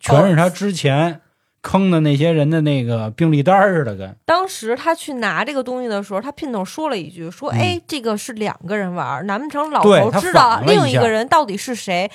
[0.00, 1.20] 全是他之前
[1.62, 12.10] 坑的那些人的那个病历单似的，跟当时他去拿这个东西的时候，他姘头说了一句：“说，嗯哎，这个是两个人玩，难不成老头知道另一个人到底是谁？”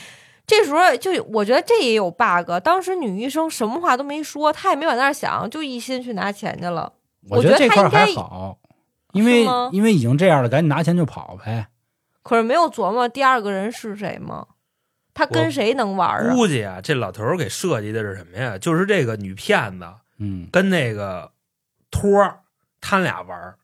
[0.47, 2.51] 这时候就我觉得这也有 bug。
[2.61, 6.91] 当时女医生什么话都没说，她也没往那儿想，就一心去拿钱去了。
[7.29, 8.57] 我觉得这块还好，
[9.13, 11.67] 因为因为已经这样了，赶紧拿钱就跑呗。
[12.23, 14.47] 可是没有琢磨第二个人是谁吗？
[15.13, 16.33] 他跟谁能玩啊？
[16.33, 18.57] 估计啊，这老头儿给设计的是什么呀？
[18.57, 19.85] 就是这个女骗子
[20.17, 21.31] 嗯，跟那个
[21.89, 22.39] 托儿
[22.79, 23.55] 他俩玩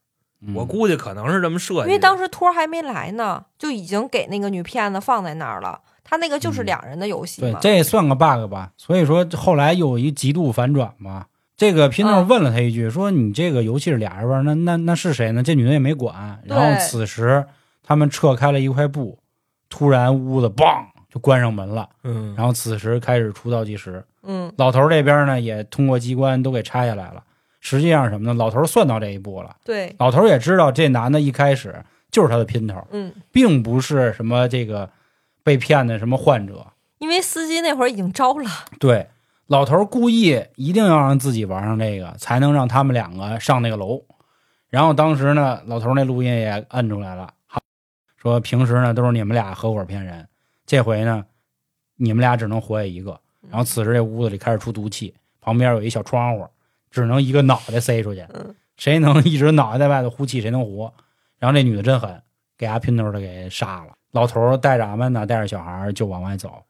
[0.53, 1.87] 我估计可能是这么设计的。
[1.87, 5.79] 因为当时托儿还没来呢，就已经给那个女骗子放在那儿了。
[6.03, 8.71] 他那个就是嗯两人的游戏对。，这也算个 bug 吧。
[8.77, 11.25] 所以说后来又有一极度反转嘛。
[11.57, 16.39] 这个皮诺嗯问了他一句，说：“你这个游戏是俩人玩，那那那是谁呢？”这女的也没管。
[16.45, 17.43] 然后此时
[17.83, 19.17] 他们撤开了一块布，
[19.67, 21.89] 突然屋子梆就关上门了。
[22.03, 27.23] 嗯，然后此时开始出倒计时，嗯，老头这边呢也通过机关都给拆下来了。
[27.59, 28.33] 实际上什么呢？
[28.35, 34.87] 老头算到这一步了，对，老头也知道这男的一开始就是他的姘头，嗯，并不是什么这个
[35.43, 36.67] 被骗的什么患者。
[36.99, 38.49] 因为司机那会儿已经招了。
[38.79, 39.07] 对，
[39.47, 44.03] 老头儿故意一定要让自己玩上这个，才能让他们两个上那个楼。
[44.69, 47.61] 然后当时呢，老头儿那录音也摁出来了，好
[48.17, 50.27] 说平时呢都是你们俩合伙骗人，
[50.65, 51.25] 这回呢
[51.95, 53.19] 你们俩只能活下一个。
[53.49, 56.45] 然后此时这屋子里开始出毒气，旁边有一小窗户，
[56.91, 60.93] 只能一个脑袋塞出去嗯，谁能一直脑袋在外头呼气，谁能活。
[61.39, 62.21] 然后这女的真狠，
[62.57, 63.93] 给阿姘头的给杀了。
[64.11, 66.61] 老头儿带着俺们呢，带着小孩儿就往外走。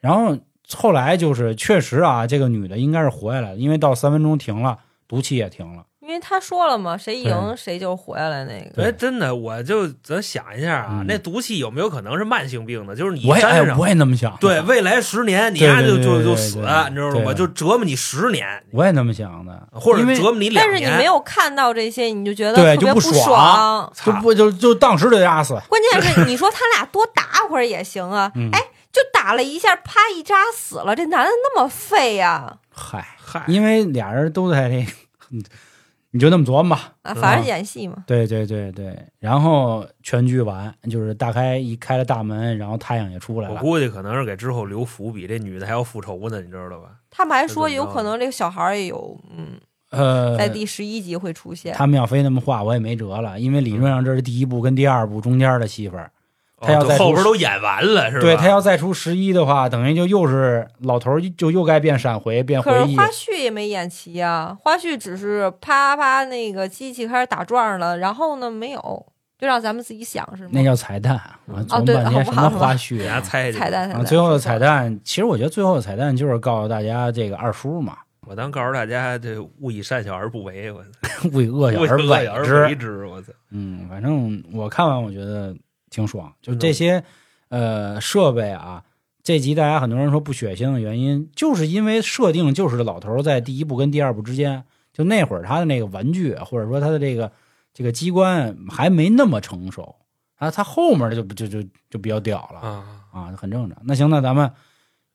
[0.00, 0.36] 然后
[0.74, 5.84] 后来就是确实啊，这个女的应该是活下来了，因为到三分钟停了，毒气也停了。
[6.00, 8.70] 因为他说了嘛，谁赢谁就活下来那个。
[8.76, 12.94] 对哎，真的，我就咱想一下啊，嗯那毒气有没有可能是慢性病的？
[12.94, 17.34] 就是你我也哎，沾上，我也那么想，对，，未来十年你丫就就就死，对你知道吗？
[17.34, 20.70] 就折磨你十年，我也那么想的，因为或者折磨你两年。
[20.70, 23.92] 但是你没有看到这些，你就觉得对特别就不爽爽。
[24.04, 25.60] 就不就就当时就压死。
[25.68, 28.60] 关键是你说他俩多打会儿也行啊，嗯哎，
[28.96, 34.86] 就打了一下，啪一扎死了，这男的那么废呀、嗨，嗨，因为俩人都在这，
[36.12, 36.94] 你就那么琢磨吧。
[37.02, 37.12] 啊！
[37.12, 43.56] 反正演戏嘛，对对对对，然后全剧完，就是大开一开了大门，然后太阳也出来了。
[43.56, 46.92] 我估计可能是给之后留伏笔，这女的还要复仇呢，你知道吧？
[47.10, 51.74] 他们还说有可能这个小孩儿也有，嗯，呃，在第十一集会出现。
[51.74, 56.10] 他们要非那么画，我也没辙了，因为理论上这是第一部跟第二部中间的戏份儿。
[56.58, 58.22] 他要后边都演完了，是吧？
[58.22, 63.08] 对他要再出十一的话，等于就又是老头儿就又该变闪回变回忆可是花。
[63.08, 69.06] 絮也没演齐呀、花絮只是啪啪那个机器开始打转了，然后呢没有，
[69.38, 70.50] 就让咱们自己想是吗？
[70.52, 73.20] 那叫彩蛋，我琢磨对半天什么花絮啊？
[73.20, 80.82] 猜彩蛋彩蛋，最后的彩蛋，其实我觉得最后的彩蛋就是告诉大家这个二叔嘛，我当告诉大家，这勿以善小而不为，我
[81.34, 81.48] 勿以
[81.86, 82.74] 而恶小而之为。
[82.74, 83.30] 之，我操。
[83.50, 85.54] 嗯，反正我看完我觉得
[85.96, 87.02] 挺爽，就嗯这些
[87.48, 88.84] 呃设备啊。
[89.22, 97.32] 这集大家很多人说不血腥的原因，就是因为设定就是老头儿在第一部跟第二部之间，就那会儿他的那个玩具或者说他的这个
[97.74, 99.96] 这个机关还没那么成熟
[100.36, 103.76] 啊，他后面的就就就就比较屌了啊，啊，很正常。
[103.82, 104.48] 那行，那咱们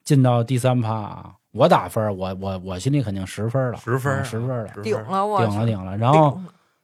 [0.03, 5.95] 进到第三趴啊，我打分，我我我心里肯定十分了，十分十分了，顶了我顶了顶了。
[5.97, 6.37] 然后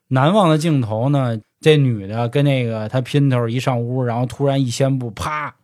[0.08, 5.56] 难忘的镜头呢，这女的跟那个她姘头一上屋，然后突然一掀布，啪，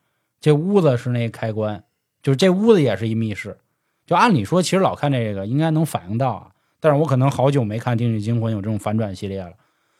[0.41, 1.83] 这屋子是那开关，
[2.21, 3.57] 就是这屋子也是一密室。
[4.05, 6.47] 就按理说，其实老看这个应该能反应到啊，
[6.79, 9.51] 但是我可能好久没看《定律惊魂》有这种反转系列了，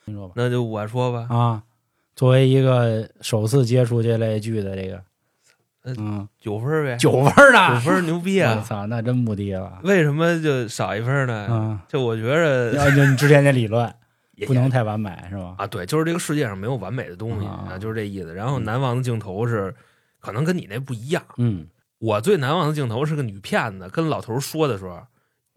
[0.04, 0.34] 你说吧？
[0.36, 1.62] 那就我说吧，啊，
[2.14, 5.02] 作为一个首次接触这类剧的这个，
[5.84, 8.56] 呃嗯，九分呗，九分儿呢，九分牛逼啊！
[8.60, 9.78] 我操，那真不低了。
[9.82, 11.46] 为什么就少一分呢？
[11.50, 13.90] 嗯，就我觉着要就你之前那理论
[14.36, 15.54] 也不能太完美是吧？
[15.58, 18.34] 啊，对，就是这个世界上没有完美的东西啊啊，就是这意思。
[18.34, 19.74] 然后难忘的镜头是，
[20.20, 21.22] 可能跟你那不一样。
[21.38, 21.66] 嗯，
[21.98, 25.00] 我最难忘的镜头是个女骗子跟老头说的时候，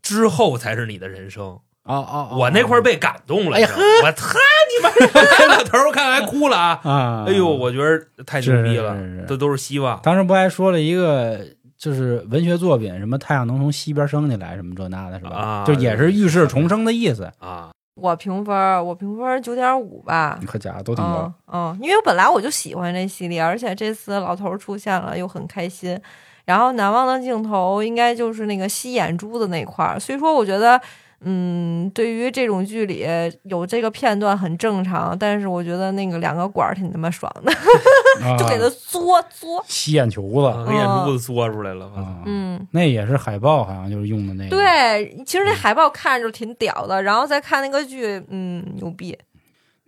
[0.01, 1.59] 之后才是你的人生。
[1.83, 4.37] 哦哦，哦我那块儿被感动了，我操
[4.69, 4.89] 你妈！
[5.55, 6.81] 老头儿看还哭了啊！
[6.83, 8.93] 啊，哎呦，我觉得太牛逼了
[9.25, 9.97] 这都是希望。
[10.03, 11.39] 当时不还说了一个，
[11.77, 15.31] 就是文学作品，什么太阳能从西边升起来，什么这那的，是吧？
[15.37, 17.31] 啊就也是预示重生的意思。
[17.39, 20.39] 啊，我评分儿，我评分儿九点五吧。
[20.45, 25.99] 可家伙都挺高嗯，嗯，因为我本来我就喜欢这系列，而且这次老头儿出现了又很开心。
[26.45, 30.79] 然后难忘的镜头应该就是那个吸眼珠子那块儿，所以说我觉得，
[31.21, 33.05] 嗯，对于这种剧里
[33.43, 37.51] 有这个片段很正常，但是我觉得那个两个管儿挺他妈爽的，
[38.23, 38.99] 啊，就给他嘬
[39.29, 39.63] 嘬。
[39.67, 41.91] 吸眼球子啊给眼珠子嘬出来了，
[42.25, 49.17] 嗯，那也是海报，好像就是用的那个。，对，其实那海报看着就挺屌的，然后再看那个剧，嗯，牛逼。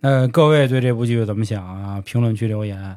[0.00, 2.02] 那各位对这部剧怎么想啊？
[2.04, 2.96] 评论区留言。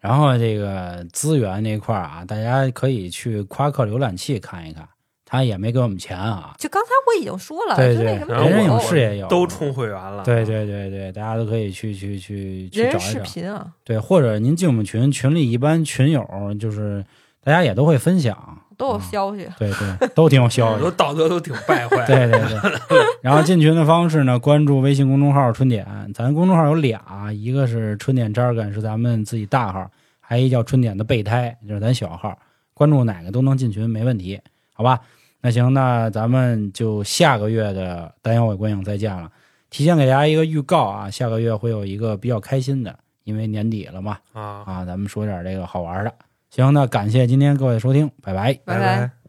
[0.00, 4.86] 然后这个资源那块儿啊，大家可以去夸克浏览器看一看，
[5.34, 6.54] 他也没给我们钱啊。
[6.58, 10.22] 就刚才我已经说了，对对就那什么然后人人我影视也有都充会员了。
[10.22, 13.20] 对对对对，大家都可以去去去去找一找。
[13.22, 16.24] 频啊，对，或者您进我们群，群里一般群友
[16.60, 17.04] 就是
[17.42, 19.48] 大家也都会分享，都有消息。
[19.58, 20.90] 对对，都挺有消息都。
[20.94, 22.06] 道德都挺败坏。
[22.06, 22.40] 对对
[22.88, 32.38] 对，然后进群的方式呢，关注微信公众号“春点”，咱公众号有俩，一个是“春点 jargon” 是咱们自己大号，还一叫“春点”的备胎，就是咱小号。
[32.72, 34.40] 关注哪个都能进群，没问题，
[34.72, 34.98] 好吧？
[35.44, 39.30] 那行，那咱们就下个月的单阳尾观影再见了。
[39.68, 46.14] 提前给大家一个预告啊，下个月会有一个比较开心的，因为年底了嘛，啊，啊，咱们说点这个好玩的。
[46.48, 48.54] 行，那感谢今天各位的收听，拜拜。
[48.64, 49.23] 拜拜。